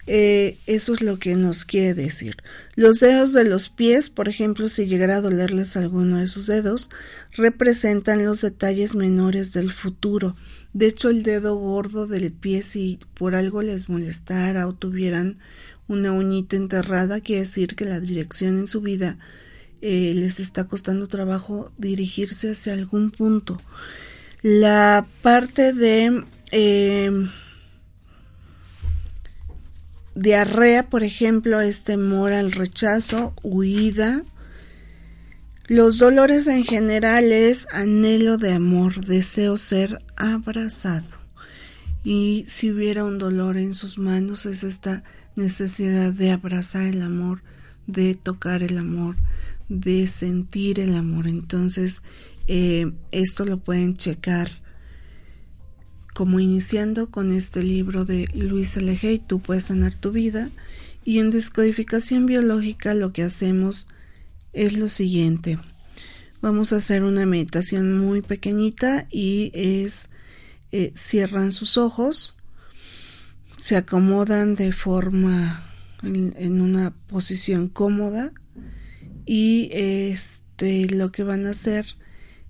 eh, 0.08 0.58
eso 0.66 0.94
es 0.94 1.02
lo 1.02 1.20
que 1.20 1.36
nos 1.36 1.66
quiere 1.66 1.94
decir. 1.94 2.38
Los 2.76 3.00
dedos 3.00 3.34
de 3.34 3.46
los 3.46 3.70
pies, 3.70 4.10
por 4.10 4.28
ejemplo, 4.28 4.68
si 4.68 4.88
llegara 4.88 5.18
a 5.18 5.22
dolerles 5.22 5.78
alguno 5.78 6.18
de 6.18 6.28
sus 6.28 6.48
dedos, 6.48 6.90
representan 7.34 8.26
los 8.26 8.42
detalles 8.42 8.96
menores 8.96 9.54
del 9.54 9.72
futuro. 9.72 10.36
De 10.74 10.88
hecho, 10.88 11.10
el 11.10 11.24
dedo 11.24 11.56
gordo 11.56 12.08
del 12.08 12.32
pie, 12.32 12.64
si 12.64 13.00
por 13.14 13.36
algo 13.36 13.62
les 13.62 13.90
molestara 13.90 14.68
o 14.68 14.74
tuvieran 14.74 15.38
una 15.88 16.12
uñita 16.12 16.56
enterrada, 16.56 17.22
quiere 17.22 17.42
decir 17.42 17.76
que 17.76 17.86
la 17.86 18.00
dirección 18.00 18.58
en 18.58 18.68
su 18.68 18.82
vida 18.82 19.18
eh, 19.82 20.14
les 20.16 20.40
está 20.40 20.68
costando 20.68 21.08
trabajo 21.08 21.72
dirigirse 21.78 22.52
hacia 22.52 22.74
algún 22.74 23.12
punto. 23.12 23.62
La 24.42 25.08
parte 25.22 25.74
de 25.74 26.24
eh, 26.52 27.12
diarrea, 30.19 30.89
por 30.89 31.03
ejemplo, 31.03 31.62
es 31.62 31.86
temor 31.86 32.34
al 32.34 32.51
rechazo, 32.51 33.34
huida. 33.41 34.23
Los 35.67 35.97
dolores 35.97 36.47
en 36.47 36.65
general 36.65 37.32
es 37.32 37.67
anhelo 37.71 38.38
de 38.38 38.53
amor, 38.53 39.05
deseo 39.05 39.55
ser 39.55 40.03
abrazado. 40.17 41.08
Y 42.03 42.43
si 42.47 42.71
hubiera 42.71 43.05
un 43.05 43.17
dolor 43.17 43.58
en 43.58 43.73
sus 43.73 43.97
manos 43.97 44.45
es 44.45 44.63
esta 44.63 45.03
necesidad 45.36 46.12
de 46.12 46.32
abrazar 46.32 46.84
el 46.84 47.01
amor, 47.01 47.41
de 47.88 48.15
tocar 48.15 48.62
el 48.62 48.77
amor, 48.77 49.15
de 49.69 50.05
sentir 50.08 50.79
el 50.82 50.95
amor. 50.95 51.27
Entonces, 51.27 52.03
eh, 52.47 52.91
esto 53.12 53.45
lo 53.45 53.60
pueden 53.60 53.93
checar 53.93 54.49
como 56.19 56.41
iniciando 56.41 57.10
con 57.10 57.32
este 57.32 57.63
libro 57.63 58.03
de 58.03 58.27
Luis 58.34 58.75
L. 58.75 59.21
Tú 59.25 59.39
puedes 59.39 59.63
sanar 59.63 59.93
tu 59.93 60.12
vida. 60.12 60.49
Y 61.05 61.19
en 61.19 61.29
descodificación 61.29 62.25
biológica 62.25 62.93
lo 62.93 63.13
que 63.13 63.23
hacemos 63.23 63.88
es 64.51 64.77
lo 64.77 64.89
siguiente. 64.89 65.60
Vamos 66.41 66.73
a 66.73 66.75
hacer 66.75 67.03
una 67.03 67.25
meditación 67.25 67.97
muy 67.97 68.21
pequeñita 68.21 69.08
y 69.10 69.51
es 69.53 70.10
eh, 70.73 70.91
cierran 70.93 71.53
sus 71.53 71.77
ojos, 71.77 72.36
se 73.55 73.77
acomodan 73.77 74.55
de 74.55 74.73
forma 74.73 75.71
en, 76.03 76.60
una 76.60 76.93
posición 77.08 77.69
cómoda 77.69 78.34
y 79.25 79.69
este 79.71 80.89
lo 80.89 81.13
que 81.13 81.23
van 81.23 81.45
a 81.45 81.51
hacer 81.51 81.95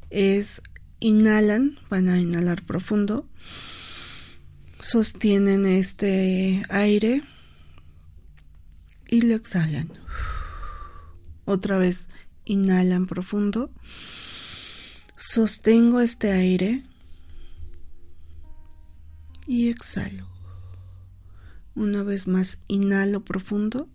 es 0.09 0.63
inhalan, 0.99 1.79
van 1.89 2.09
a 2.09 2.19
inhalar 2.19 2.65
profundo, 2.65 3.27
sostienen 4.79 5.65
este 5.65 6.63
aire 6.69 7.23
y 9.07 9.21
lo 9.21 9.35
exhalan. 9.35 9.91
Otra 11.45 11.77
vez 11.77 12.09
inhalan 12.45 13.07
profundo, 13.07 13.71
sostengo 15.17 15.99
este 15.99 16.31
aire 16.31 16.83
y 19.47 19.69
exhalo. 19.69 20.27
Una 21.75 22.03
vez 22.03 22.27
más, 22.27 22.59
inhalo 22.67 23.23
profundo, 23.23 23.87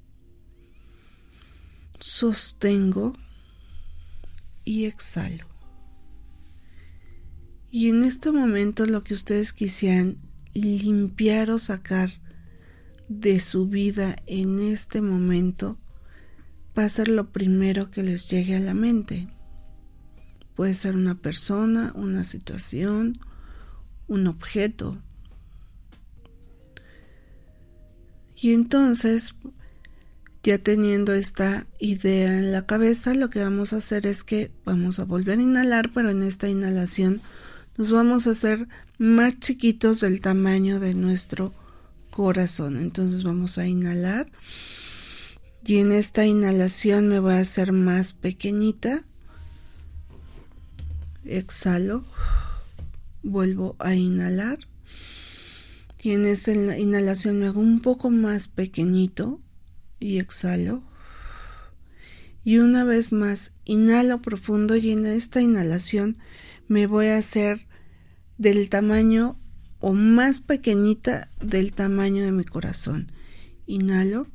sostengo 2.01 3.15
y 4.65 4.87
exhalo. 4.87 5.54
Y 7.77 7.89
en 7.89 8.05
este 8.05 8.31
momento 8.31 8.87
lo 8.87 9.03
que 9.03 9.15
ustedes 9.15 9.53
quisieran 9.53 10.19
limpiar 10.53 11.51
o 11.51 11.59
sacar 11.59 12.09
de 13.09 13.41
su 13.41 13.67
vida 13.67 14.15
en 14.29 14.61
este 14.61 15.03
momento 15.03 15.77
va 16.79 16.85
a 16.85 16.89
ser 16.89 17.09
lo 17.09 17.33
primero 17.33 17.91
que 17.91 18.05
les 18.05 18.31
llegue 18.31 18.55
a 18.55 18.61
la 18.61 18.75
mente. 18.75 19.27
Puede 20.55 20.73
ser 20.75 20.95
una 20.95 21.17
persona, 21.17 21.93
una 21.97 22.23
situación, 22.23 23.19
un 24.07 24.29
objeto. 24.29 25.03
Y 28.37 28.53
entonces, 28.53 29.35
ya 30.45 30.59
teniendo 30.59 31.13
esta 31.13 31.67
idea 31.81 32.39
en 32.39 32.53
la 32.53 32.63
cabeza, 32.63 33.15
lo 33.15 33.31
que 33.31 33.43
vamos 33.43 33.73
a 33.73 33.79
hacer 33.79 34.07
es 34.07 34.23
que 34.23 34.53
vamos 34.65 35.01
a 35.01 35.05
volver 35.05 35.41
a 35.41 35.43
inhalar, 35.43 35.91
pero 35.93 36.11
en 36.11 36.23
esta 36.23 36.49
inhalación 36.49 37.21
nos 37.77 37.91
vamos 37.91 38.27
a 38.27 38.31
hacer 38.31 38.69
más 38.99 39.39
chiquitos 39.41 40.01
del 40.01 40.21
tamaño 40.21 40.81
de 40.81 40.95
nuestro 40.95 41.53
corazón. 42.11 42.79
Entonces 42.79 43.25
vamos 43.25 43.59
a 43.59 43.67
inhalar 43.67 44.31
y 45.65 45.79
en 45.79 45.93
esta 45.93 46.27
inhalación 46.27 47.09
me 47.09 47.19
voy 47.19 47.35
a 47.35 47.41
hacer 47.41 47.73
más 47.73 48.13
pequeñita. 48.13 49.05
Exhalo, 51.25 52.05
vuelvo 53.23 53.77
a 53.79 53.95
inhalar 53.95 54.59
y 56.03 56.11
en 56.11 56.27
esta 56.27 56.53
inhalación 56.53 57.39
me 57.39 57.47
hago 57.47 57.61
un 57.61 57.81
poco 57.81 58.11
más 58.11 58.47
pequeñito 58.47 59.41
y 59.99 60.19
exhalo. 60.19 60.83
Y 62.45 62.59
una 62.59 62.85
vez 62.85 63.11
más, 63.11 63.55
inhalo 63.65 64.21
profundo 64.21 64.77
y 64.77 64.91
en 64.91 65.07
esta 65.07 65.41
inhalación 65.41 66.19
me 66.69 66.87
voy 66.87 67.07
a 67.07 67.19
hacer 67.19 67.67
del 68.39 68.69
tamaño 68.69 69.39
o 69.81 69.93
más 69.93 70.41
pequeñita 70.41 71.31
del 71.41 71.73
tamaño 71.73 72.23
de 72.23 72.33
mi 72.33 72.45
corazón. 72.45 73.13
Inhalo, 73.67 74.27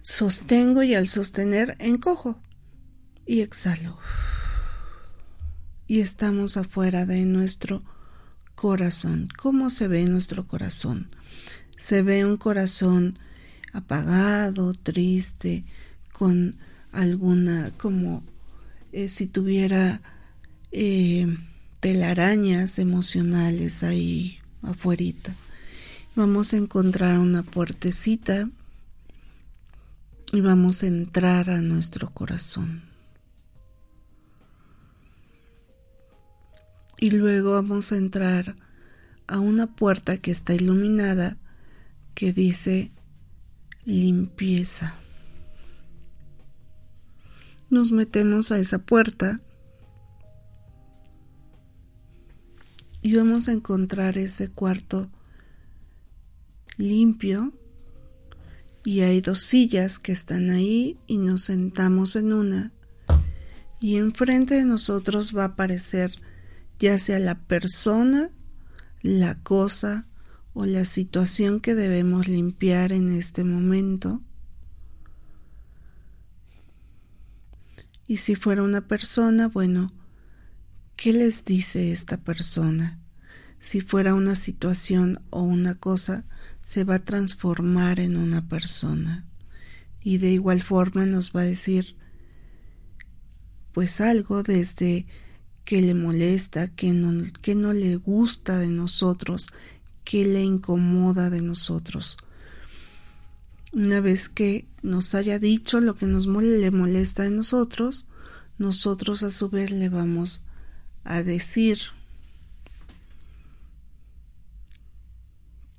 sostengo 0.00 0.82
y 0.82 0.94
al 0.94 1.08
sostener 1.08 1.76
encojo 1.78 2.40
y 3.26 3.40
exhalo. 3.40 3.98
Y 5.88 6.00
estamos 6.00 6.56
afuera 6.56 7.06
de 7.06 7.24
nuestro 7.24 7.82
corazón. 8.54 9.28
¿Cómo 9.36 9.70
se 9.70 9.88
ve 9.88 10.04
nuestro 10.06 10.46
corazón? 10.46 11.10
Se 11.76 12.02
ve 12.02 12.24
un 12.24 12.36
corazón 12.36 13.18
apagado, 13.72 14.72
triste, 14.72 15.64
con 16.12 16.56
alguna, 16.92 17.72
como 17.76 18.24
eh, 18.92 19.08
si 19.08 19.26
tuviera 19.26 20.00
eh, 20.78 21.26
telarañas 21.80 22.78
emocionales 22.78 23.82
ahí 23.82 24.40
afuerita. 24.60 25.34
Vamos 26.14 26.52
a 26.52 26.58
encontrar 26.58 27.18
una 27.18 27.42
puertecita 27.42 28.50
y 30.32 30.42
vamos 30.42 30.82
a 30.82 30.88
entrar 30.88 31.48
a 31.48 31.62
nuestro 31.62 32.10
corazón. 32.10 32.82
Y 36.98 37.10
luego 37.10 37.52
vamos 37.52 37.92
a 37.92 37.96
entrar 37.96 38.54
a 39.26 39.38
una 39.38 39.74
puerta 39.76 40.18
que 40.18 40.30
está 40.30 40.52
iluminada 40.52 41.38
que 42.14 42.34
dice 42.34 42.90
limpieza. 43.86 44.94
Nos 47.70 47.92
metemos 47.92 48.52
a 48.52 48.58
esa 48.58 48.78
puerta 48.78 49.40
y 53.06 53.14
vamos 53.14 53.48
a 53.48 53.52
encontrar 53.52 54.18
ese 54.18 54.48
cuarto 54.48 55.08
limpio 56.76 57.52
y 58.84 59.02
hay 59.02 59.20
dos 59.20 59.42
sillas 59.42 60.00
que 60.00 60.10
están 60.10 60.50
ahí 60.50 60.98
y 61.06 61.18
nos 61.18 61.42
sentamos 61.42 62.16
en 62.16 62.32
una 62.32 62.72
y 63.78 63.94
enfrente 63.94 64.56
de 64.56 64.64
nosotros 64.64 65.36
va 65.36 65.44
a 65.44 65.46
aparecer 65.52 66.16
ya 66.80 66.98
sea 66.98 67.20
la 67.20 67.38
persona, 67.46 68.32
la 69.02 69.40
cosa 69.40 70.08
o 70.52 70.66
la 70.66 70.84
situación 70.84 71.60
que 71.60 71.76
debemos 71.76 72.26
limpiar 72.26 72.92
en 72.92 73.10
este 73.10 73.44
momento. 73.44 74.20
Y 78.08 78.16
si 78.16 78.34
fuera 78.34 78.64
una 78.64 78.88
persona, 78.88 79.46
bueno, 79.46 79.92
¿Qué 80.96 81.12
les 81.12 81.44
dice 81.44 81.92
esta 81.92 82.16
persona? 82.16 82.98
Si 83.58 83.82
fuera 83.82 84.14
una 84.14 84.34
situación 84.34 85.20
o 85.28 85.42
una 85.42 85.74
cosa, 85.74 86.24
se 86.62 86.84
va 86.84 86.96
a 86.96 87.04
transformar 87.04 88.00
en 88.00 88.16
una 88.16 88.48
persona. 88.48 89.26
Y 90.00 90.16
de 90.16 90.30
igual 90.30 90.62
forma 90.62 91.04
nos 91.04 91.32
va 91.32 91.42
a 91.42 91.44
decir, 91.44 91.96
pues 93.72 94.00
algo 94.00 94.42
desde 94.42 95.06
que 95.66 95.82
le 95.82 95.92
molesta, 95.92 96.68
que 96.68 96.94
no, 96.94 97.24
que 97.42 97.54
no 97.54 97.74
le 97.74 97.96
gusta 97.96 98.58
de 98.58 98.70
nosotros, 98.70 99.48
que 100.02 100.24
le 100.24 100.42
incomoda 100.42 101.28
de 101.28 101.42
nosotros. 101.42 102.16
Una 103.74 104.00
vez 104.00 104.30
que 104.30 104.66
nos 104.80 105.14
haya 105.14 105.38
dicho 105.38 105.82
lo 105.82 105.94
que 105.94 106.06
nos 106.06 106.26
le 106.26 106.70
molesta 106.70 107.24
de 107.24 107.30
nosotros, 107.30 108.06
nosotros 108.56 109.22
a 109.24 109.30
su 109.30 109.50
vez 109.50 109.70
le 109.70 109.90
vamos 109.90 110.45
a 111.06 111.22
decir 111.22 111.78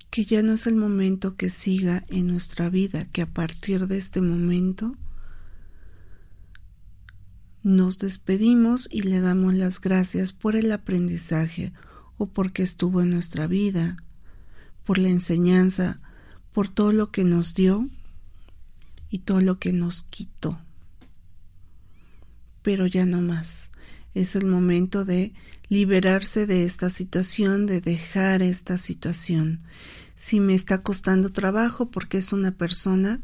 que 0.10 0.26
ya 0.26 0.42
no 0.42 0.54
es 0.54 0.66
el 0.66 0.76
momento 0.76 1.36
que 1.36 1.50
siga 1.50 2.04
en 2.10 2.28
nuestra 2.28 2.70
vida, 2.70 3.06
que 3.06 3.22
a 3.22 3.28
partir 3.28 3.88
de 3.88 3.98
este 3.98 4.22
momento 4.22 4.96
nos 7.62 8.00
despedimos 8.00 8.88
y 8.92 9.02
le 9.02 9.20
damos 9.20 9.54
las 9.54 9.80
gracias 9.82 10.34
por 10.34 10.56
el 10.56 10.72
aprendizaje 10.72 11.74
o 12.18 12.28
porque 12.28 12.64
estuvo 12.64 13.02
en 13.02 13.12
nuestra 13.12 13.46
vida, 13.46 13.98
por 14.86 14.98
la 14.98 15.10
enseñanza, 15.10 16.00
por 16.52 16.70
todo 16.70 16.94
lo 16.94 17.12
que 17.12 17.24
nos 17.24 17.54
dio 17.54 17.88
y 19.10 19.20
todo 19.20 19.42
lo 19.42 19.60
que 19.60 19.74
nos 19.74 20.02
quitó. 20.04 20.60
Pero 22.64 22.88
ya 22.88 23.06
no 23.06 23.22
más 23.22 23.72
es 24.22 24.36
el 24.36 24.46
momento 24.46 25.06
de 25.06 25.34
liberarse 25.70 26.48
de 26.48 26.64
esta 26.64 26.90
situación, 26.90 27.66
de 27.66 27.82
dejar 27.82 28.42
esta 28.42 28.78
situación. 28.78 29.60
Si 30.16 30.40
me 30.40 30.56
está 30.56 30.82
costando 30.82 31.32
trabajo 31.32 31.92
porque 31.92 32.18
es 32.18 32.34
una 32.34 32.52
persona 32.52 33.22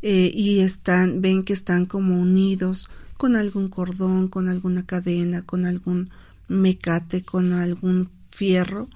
eh, 0.00 0.30
y 0.32 0.60
están, 0.60 1.20
ven 1.20 1.42
que 1.42 1.52
están 1.52 1.86
como 1.86 2.20
unidos 2.20 2.88
con 3.18 3.36
algún 3.36 3.68
cordón, 3.68 4.28
con 4.28 4.48
alguna 4.48 4.84
cadena, 4.84 5.42
con 5.42 5.66
algún 5.66 6.10
mecate, 6.48 7.22
con 7.22 7.52
algún 7.52 8.08
fierro, 8.30 8.88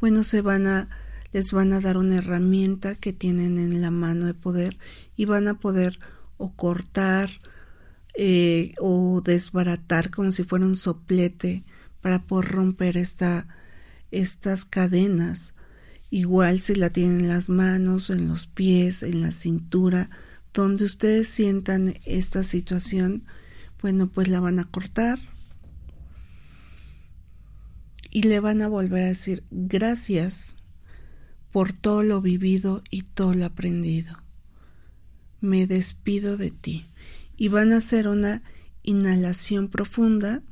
bueno, 0.00 0.24
se 0.24 0.40
van 0.40 0.66
a, 0.66 0.88
les 1.32 1.52
van 1.52 1.72
a 1.72 1.80
dar 1.80 1.96
una 1.96 2.16
herramienta 2.16 2.96
que 2.96 3.12
tienen 3.12 3.58
en 3.58 3.80
la 3.80 3.92
mano 3.92 4.26
de 4.26 4.34
poder 4.34 4.78
y 5.16 5.26
van 5.26 5.46
a 5.46 5.54
poder 5.54 6.00
o 6.38 6.52
cortar, 6.52 7.30
eh, 8.14 8.74
o 8.78 9.22
desbaratar 9.22 10.10
como 10.10 10.32
si 10.32 10.44
fuera 10.44 10.66
un 10.66 10.76
soplete 10.76 11.64
para 12.00 12.24
poder 12.24 12.50
romper 12.50 12.96
esta, 12.96 13.48
estas 14.10 14.64
cadenas. 14.64 15.54
Igual 16.10 16.60
si 16.60 16.74
la 16.74 16.90
tienen 16.90 17.20
en 17.20 17.28
las 17.28 17.48
manos, 17.48 18.10
en 18.10 18.28
los 18.28 18.46
pies, 18.46 19.02
en 19.02 19.22
la 19.22 19.32
cintura, 19.32 20.10
donde 20.52 20.84
ustedes 20.84 21.28
sientan 21.28 21.94
esta 22.04 22.42
situación, 22.42 23.24
bueno, 23.80 24.10
pues 24.10 24.28
la 24.28 24.40
van 24.40 24.58
a 24.58 24.70
cortar 24.70 25.18
y 28.10 28.22
le 28.24 28.40
van 28.40 28.60
a 28.60 28.68
volver 28.68 29.04
a 29.04 29.08
decir 29.08 29.42
gracias 29.50 30.56
por 31.50 31.72
todo 31.72 32.02
lo 32.02 32.20
vivido 32.20 32.82
y 32.90 33.02
todo 33.02 33.32
lo 33.32 33.46
aprendido. 33.46 34.22
Me 35.40 35.66
despido 35.66 36.36
de 36.36 36.50
ti 36.50 36.84
y 37.42 37.48
van 37.48 37.72
a 37.72 37.78
hacer 37.78 38.06
una 38.06 38.40
inhalación 38.84 39.66
profunda. 39.66 40.42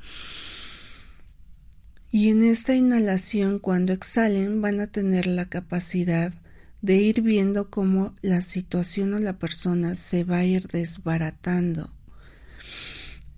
Y 2.11 2.27
en 2.31 2.43
esta 2.43 2.75
inhalación, 2.75 3.59
cuando 3.59 3.93
exhalen, 3.93 4.61
van 4.61 4.81
a 4.81 4.87
tener 4.87 5.25
la 5.25 5.45
capacidad 5.45 6.33
de 6.81 6.97
ir 6.97 7.21
viendo 7.21 7.69
cómo 7.69 8.13
la 8.21 8.41
situación 8.41 9.13
o 9.13 9.19
la 9.19 9.39
persona 9.39 9.95
se 9.95 10.25
va 10.25 10.39
a 10.39 10.43
ir 10.43 10.67
desbaratando. 10.67 11.93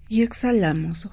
Y 0.10 0.24
exhalamos. 0.24 1.10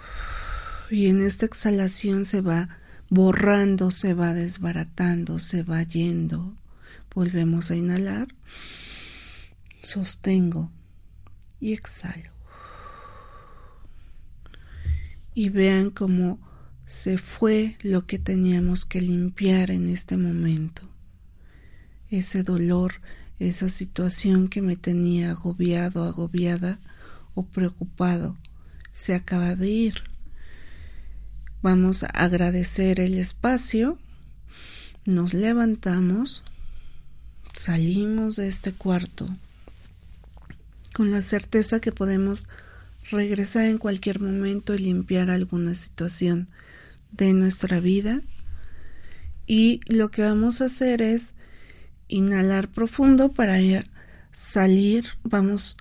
Y 0.91 1.09
en 1.09 1.21
esta 1.21 1.45
exhalación 1.45 2.25
se 2.25 2.41
va 2.41 2.79
borrando, 3.11 3.91
se 3.91 4.15
va 4.15 4.33
desbaratando, 4.33 5.39
se 5.39 5.63
va 5.63 5.83
yendo 5.83 6.57
Volvemos 7.15 7.71
a 7.71 7.77
inhalar. 7.77 8.29
Sostengo 9.83 10.73
y 11.61 11.75
exhalo. 11.75 12.30
Y 15.41 15.49
vean 15.49 15.89
cómo 15.89 16.39
se 16.85 17.17
fue 17.17 17.79
lo 17.81 18.05
que 18.07 18.19
teníamos 18.19 18.85
que 18.85 19.01
limpiar 19.01 19.71
en 19.71 19.87
este 19.87 20.19
momento. 20.19 20.87
Ese 22.11 22.43
dolor, 22.43 23.01
esa 23.39 23.71
situación 23.71 24.49
que 24.49 24.61
me 24.61 24.77
tenía 24.77 25.31
agobiado, 25.31 26.05
agobiada 26.05 26.79
o 27.33 27.47
preocupado, 27.47 28.37
se 28.93 29.15
acaba 29.15 29.57
de 29.57 29.71
ir. 29.71 29.95
Vamos 31.63 32.03
a 32.03 32.09
agradecer 32.09 33.01
el 33.01 33.15
espacio, 33.15 33.97
nos 35.07 35.33
levantamos, 35.33 36.45
salimos 37.57 38.37
de 38.37 38.47
este 38.47 38.75
cuarto 38.75 39.27
con 40.93 41.11
la 41.11 41.23
certeza 41.23 41.81
que 41.81 41.93
podemos 41.93 42.47
regresar 43.11 43.67
en 43.67 43.79
cualquier 43.79 44.21
momento 44.21 44.75
y 44.75 44.79
limpiar 44.79 45.31
alguna 45.31 45.75
situación 45.75 46.49
de 47.13 47.33
nuestra 47.33 47.81
vida. 47.81 48.21
Y 49.47 49.81
lo 49.87 50.11
que 50.11 50.23
vamos 50.23 50.61
a 50.61 50.67
hacer 50.67 51.03
es 51.03 51.35
inhalar 52.09 52.69
profundo 52.69 53.33
para 53.33 53.59
salir. 54.31 55.07
Vamos, 55.25 55.77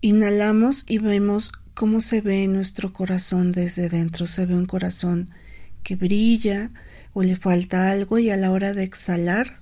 inhalamos 0.00 0.84
y 0.88 0.98
vemos 0.98 1.52
cómo 1.74 2.00
se 2.00 2.20
ve 2.20 2.48
nuestro 2.48 2.92
corazón 2.92 3.52
desde 3.52 3.88
dentro. 3.88 4.26
Se 4.26 4.46
ve 4.46 4.54
un 4.54 4.66
corazón 4.66 5.30
que 5.82 5.96
brilla 5.96 6.70
o 7.12 7.22
le 7.22 7.36
falta 7.36 7.90
algo 7.90 8.18
y 8.18 8.30
a 8.30 8.36
la 8.36 8.50
hora 8.50 8.74
de 8.74 8.82
exhalar 8.82 9.60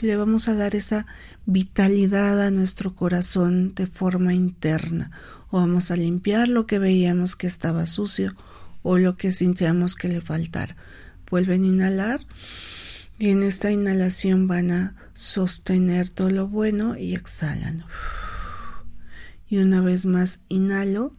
le 0.00 0.16
vamos 0.16 0.48
a 0.48 0.54
dar 0.54 0.74
esa 0.74 1.06
vitalidad 1.46 2.42
a 2.42 2.50
nuestro 2.50 2.94
corazón 2.94 3.74
de 3.74 3.86
forma 3.86 4.34
interna 4.34 5.10
o 5.50 5.58
vamos 5.58 5.90
a 5.90 5.96
limpiar 5.96 6.48
lo 6.48 6.66
que 6.66 6.78
veíamos 6.78 7.36
que 7.36 7.46
estaba 7.46 7.86
sucio 7.86 8.34
o 8.82 8.98
lo 8.98 9.16
que 9.16 9.32
sintiéramos 9.32 9.96
que 9.96 10.08
le 10.08 10.20
faltara. 10.20 10.76
Vuelven 11.30 11.64
a 11.64 11.66
inhalar 11.66 12.26
y 13.18 13.30
en 13.30 13.42
esta 13.42 13.70
inhalación 13.70 14.46
van 14.46 14.70
a 14.70 14.94
sostener 15.14 16.08
todo 16.10 16.30
lo 16.30 16.48
bueno 16.48 16.96
y 16.96 17.14
exhalan. 17.14 17.84
Y 19.48 19.58
una 19.58 19.80
vez 19.80 20.06
más 20.06 20.40
inhalo 20.48 21.12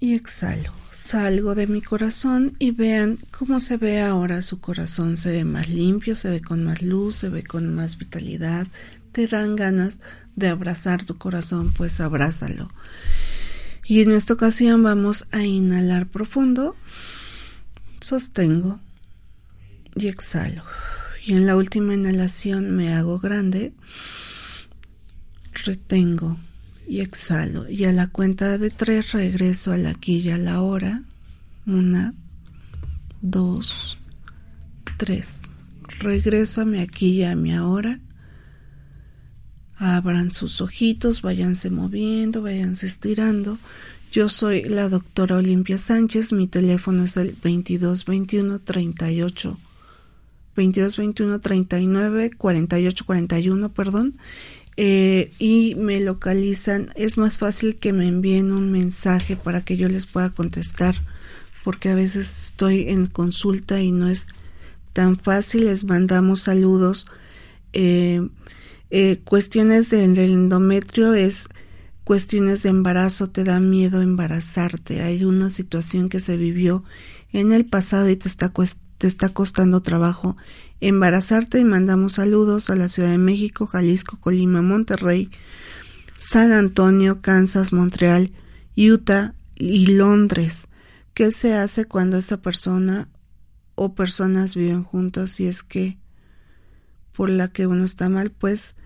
y 0.00 0.14
exhalo. 0.14 0.85
Salgo 0.96 1.54
de 1.54 1.66
mi 1.66 1.82
corazón 1.82 2.56
y 2.58 2.70
vean 2.70 3.18
cómo 3.30 3.60
se 3.60 3.76
ve 3.76 4.00
ahora 4.00 4.40
su 4.40 4.60
corazón. 4.60 5.18
Se 5.18 5.30
ve 5.30 5.44
más 5.44 5.68
limpio, 5.68 6.14
se 6.14 6.30
ve 6.30 6.40
con 6.40 6.64
más 6.64 6.80
luz, 6.80 7.16
se 7.16 7.28
ve 7.28 7.44
con 7.44 7.74
más 7.74 7.98
vitalidad. 7.98 8.66
Te 9.12 9.26
dan 9.26 9.56
ganas 9.56 10.00
de 10.36 10.48
abrazar 10.48 11.04
tu 11.04 11.18
corazón, 11.18 11.74
pues 11.74 12.00
abrázalo. 12.00 12.70
Y 13.84 14.00
en 14.00 14.10
esta 14.10 14.32
ocasión 14.32 14.82
vamos 14.82 15.26
a 15.32 15.42
inhalar 15.42 16.06
profundo, 16.06 16.74
sostengo 18.00 18.80
y 19.94 20.08
exhalo. 20.08 20.64
Y 21.22 21.34
en 21.34 21.46
la 21.46 21.56
última 21.56 21.92
inhalación 21.92 22.74
me 22.74 22.94
hago 22.94 23.18
grande, 23.18 23.74
retengo 25.52 26.38
y 26.86 27.00
exhalo. 27.00 27.68
Y 27.68 27.84
a 27.84 27.92
la 27.92 28.06
cuenta 28.08 28.58
de 28.58 28.70
tres 28.70 29.12
regreso 29.12 29.72
a 29.72 29.76
la 29.76 29.90
aquí 29.90 30.18
y 30.18 30.30
a 30.30 30.38
la 30.38 30.60
hora. 30.62 31.02
Una, 31.66 32.14
dos, 33.20 33.98
tres. 34.96 35.50
Regreso 35.98 36.62
a 36.62 36.64
mi 36.64 36.80
aquí 36.80 37.10
y 37.10 37.24
a 37.24 37.36
mi 37.36 37.52
ahora. 37.52 38.00
Abran 39.76 40.32
sus 40.32 40.60
ojitos, 40.60 41.22
váyanse 41.22 41.70
moviendo, 41.70 42.42
váyanse 42.42 42.86
estirando. 42.86 43.58
Yo 44.10 44.28
soy 44.28 44.62
la 44.62 44.88
doctora 44.88 45.36
Olimpia 45.36 45.76
Sánchez, 45.76 46.32
mi 46.32 46.46
teléfono 46.46 47.04
es 47.04 47.16
el 47.16 47.32
2221 47.32 48.60
38 48.60 49.58
2221 50.56 51.40
39 51.40 52.30
48 52.30 53.04
41, 53.04 53.72
perdón. 53.74 54.12
Eh, 54.78 55.30
y 55.38 55.74
me 55.76 56.00
localizan, 56.00 56.90
es 56.96 57.16
más 57.16 57.38
fácil 57.38 57.76
que 57.76 57.94
me 57.94 58.06
envíen 58.06 58.52
un 58.52 58.70
mensaje 58.70 59.34
para 59.36 59.64
que 59.64 59.76
yo 59.78 59.88
les 59.88 60.04
pueda 60.06 60.30
contestar, 60.30 60.96
porque 61.64 61.88
a 61.88 61.94
veces 61.94 62.44
estoy 62.44 62.90
en 62.90 63.06
consulta 63.06 63.80
y 63.80 63.90
no 63.90 64.08
es 64.08 64.26
tan 64.92 65.18
fácil, 65.18 65.64
les 65.64 65.84
mandamos 65.84 66.42
saludos. 66.42 67.06
Eh, 67.72 68.28
eh, 68.90 69.20
cuestiones 69.24 69.90
del, 69.90 70.18
endometrio 70.18 71.14
es 71.14 71.48
cuestiones 72.04 72.62
de 72.62 72.68
embarazo, 72.68 73.30
te 73.30 73.44
da 73.44 73.60
miedo 73.60 74.00
embarazarte, 74.00 75.02
hay 75.02 75.24
una 75.24 75.50
situación 75.50 76.08
que 76.08 76.20
se 76.20 76.36
vivió 76.36 76.84
en 77.32 77.52
el 77.52 77.64
pasado 77.64 78.08
y 78.08 78.16
te 78.16 78.28
está, 78.28 78.52
te 78.98 79.06
está 79.06 79.28
costando 79.30 79.82
trabajo 79.82 80.36
embarazarte 80.80 81.58
y 81.58 81.64
mandamos 81.64 82.14
saludos 82.14 82.70
a 82.70 82.76
la 82.76 82.88
Ciudad 82.88 83.10
de 83.10 83.18
México, 83.18 83.66
Jalisco, 83.66 84.18
Colima, 84.20 84.62
Monterrey, 84.62 85.30
San 86.16 86.52
Antonio, 86.52 87.20
Kansas, 87.20 87.72
Montreal, 87.72 88.32
Utah 88.76 89.34
y 89.54 89.86
Londres. 89.86 90.68
¿Qué 91.14 91.30
se 91.30 91.54
hace 91.54 91.86
cuando 91.86 92.18
esa 92.18 92.42
persona 92.42 93.08
o 93.74 93.94
personas 93.94 94.54
viven 94.54 94.82
juntos 94.82 95.40
y 95.40 95.46
es 95.46 95.62
que 95.62 95.98
por 97.12 97.30
la 97.30 97.48
que 97.48 97.66
uno 97.66 97.84
está 97.84 98.08
mal? 98.08 98.30
Pues 98.30 98.76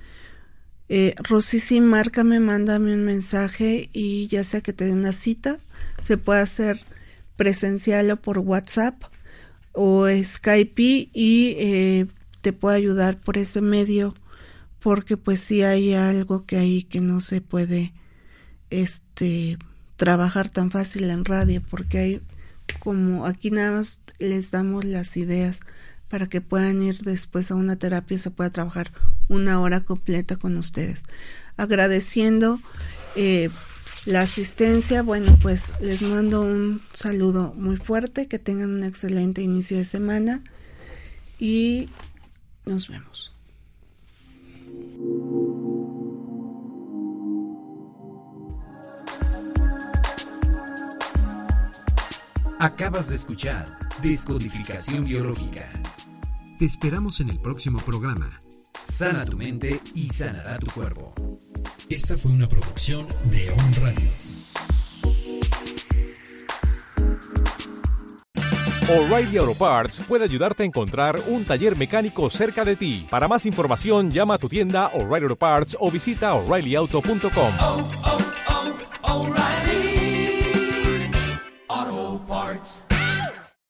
eh, 0.88 1.14
Rosy, 1.18 1.80
márcame, 1.80 2.40
mándame 2.40 2.94
un 2.94 3.04
mensaje 3.04 3.90
y 3.92 4.28
ya 4.28 4.44
sea 4.44 4.60
que 4.60 4.72
te 4.72 4.84
dé 4.84 4.92
una 4.92 5.12
cita, 5.12 5.58
se 6.00 6.16
puede 6.16 6.40
hacer 6.40 6.80
presencial 7.36 8.10
o 8.10 8.16
por 8.16 8.38
WhatsApp 8.38 9.02
o 9.82 10.06
Skype 10.22 11.08
y 11.10 11.56
eh, 11.58 12.06
te 12.42 12.52
puedo 12.52 12.74
ayudar 12.74 13.18
por 13.18 13.38
ese 13.38 13.62
medio 13.62 14.14
porque 14.78 15.16
pues 15.16 15.40
si 15.40 15.62
hay 15.62 15.94
algo 15.94 16.44
que 16.44 16.58
hay 16.58 16.82
que 16.82 17.00
no 17.00 17.20
se 17.20 17.40
puede 17.40 17.94
este 18.68 19.56
trabajar 19.96 20.50
tan 20.50 20.70
fácil 20.70 21.08
en 21.08 21.24
radio 21.24 21.62
porque 21.62 21.98
hay 21.98 22.22
como 22.78 23.24
aquí 23.24 23.50
nada 23.50 23.72
más 23.72 24.00
les 24.18 24.50
damos 24.50 24.84
las 24.84 25.16
ideas 25.16 25.62
para 26.10 26.26
que 26.26 26.42
puedan 26.42 26.82
ir 26.82 26.98
después 26.98 27.50
a 27.50 27.54
una 27.54 27.76
terapia 27.76 28.16
y 28.16 28.18
se 28.18 28.30
pueda 28.30 28.50
trabajar 28.50 28.92
una 29.28 29.62
hora 29.62 29.80
completa 29.80 30.36
con 30.36 30.58
ustedes. 30.58 31.04
Agradeciendo 31.56 32.60
eh, 33.16 33.48
la 34.06 34.22
asistencia, 34.22 35.02
bueno, 35.02 35.38
pues 35.40 35.72
les 35.80 36.02
mando 36.02 36.42
un 36.42 36.82
saludo 36.92 37.54
muy 37.56 37.76
fuerte, 37.76 38.28
que 38.28 38.38
tengan 38.38 38.70
un 38.70 38.84
excelente 38.84 39.42
inicio 39.42 39.76
de 39.76 39.84
semana 39.84 40.42
y 41.38 41.88
nos 42.64 42.88
vemos. 42.88 43.34
Acabas 52.58 53.08
de 53.08 53.16
escuchar 53.16 53.78
Descodificación 54.02 55.04
Biológica. 55.04 55.66
Te 56.58 56.66
esperamos 56.66 57.20
en 57.20 57.30
el 57.30 57.40
próximo 57.40 57.78
programa. 57.78 58.38
Sana 58.82 59.24
tu 59.24 59.38
mente 59.38 59.80
y 59.94 60.08
sanará 60.08 60.58
tu 60.58 60.70
cuerpo. 60.70 61.14
Esta 61.88 62.16
fue 62.16 62.32
una 62.32 62.48
producción 62.48 63.06
de 63.30 63.50
On 63.50 63.74
Radio. 63.82 64.10
O'Reilly 68.90 69.36
Auto 69.36 69.54
Parts 69.54 70.00
puede 70.00 70.24
ayudarte 70.24 70.64
a 70.64 70.66
encontrar 70.66 71.20
un 71.28 71.44
taller 71.44 71.76
mecánico 71.76 72.28
cerca 72.28 72.64
de 72.64 72.74
ti. 72.74 73.06
Para 73.08 73.28
más 73.28 73.46
información, 73.46 74.10
llama 74.10 74.34
a 74.34 74.38
tu 74.38 74.48
tienda 74.48 74.88
O'Reilly 74.88 75.26
Auto 75.26 75.36
Parts 75.36 75.76
o 75.78 75.92
visita 75.92 76.34
oreillyauto.com. 76.34 78.29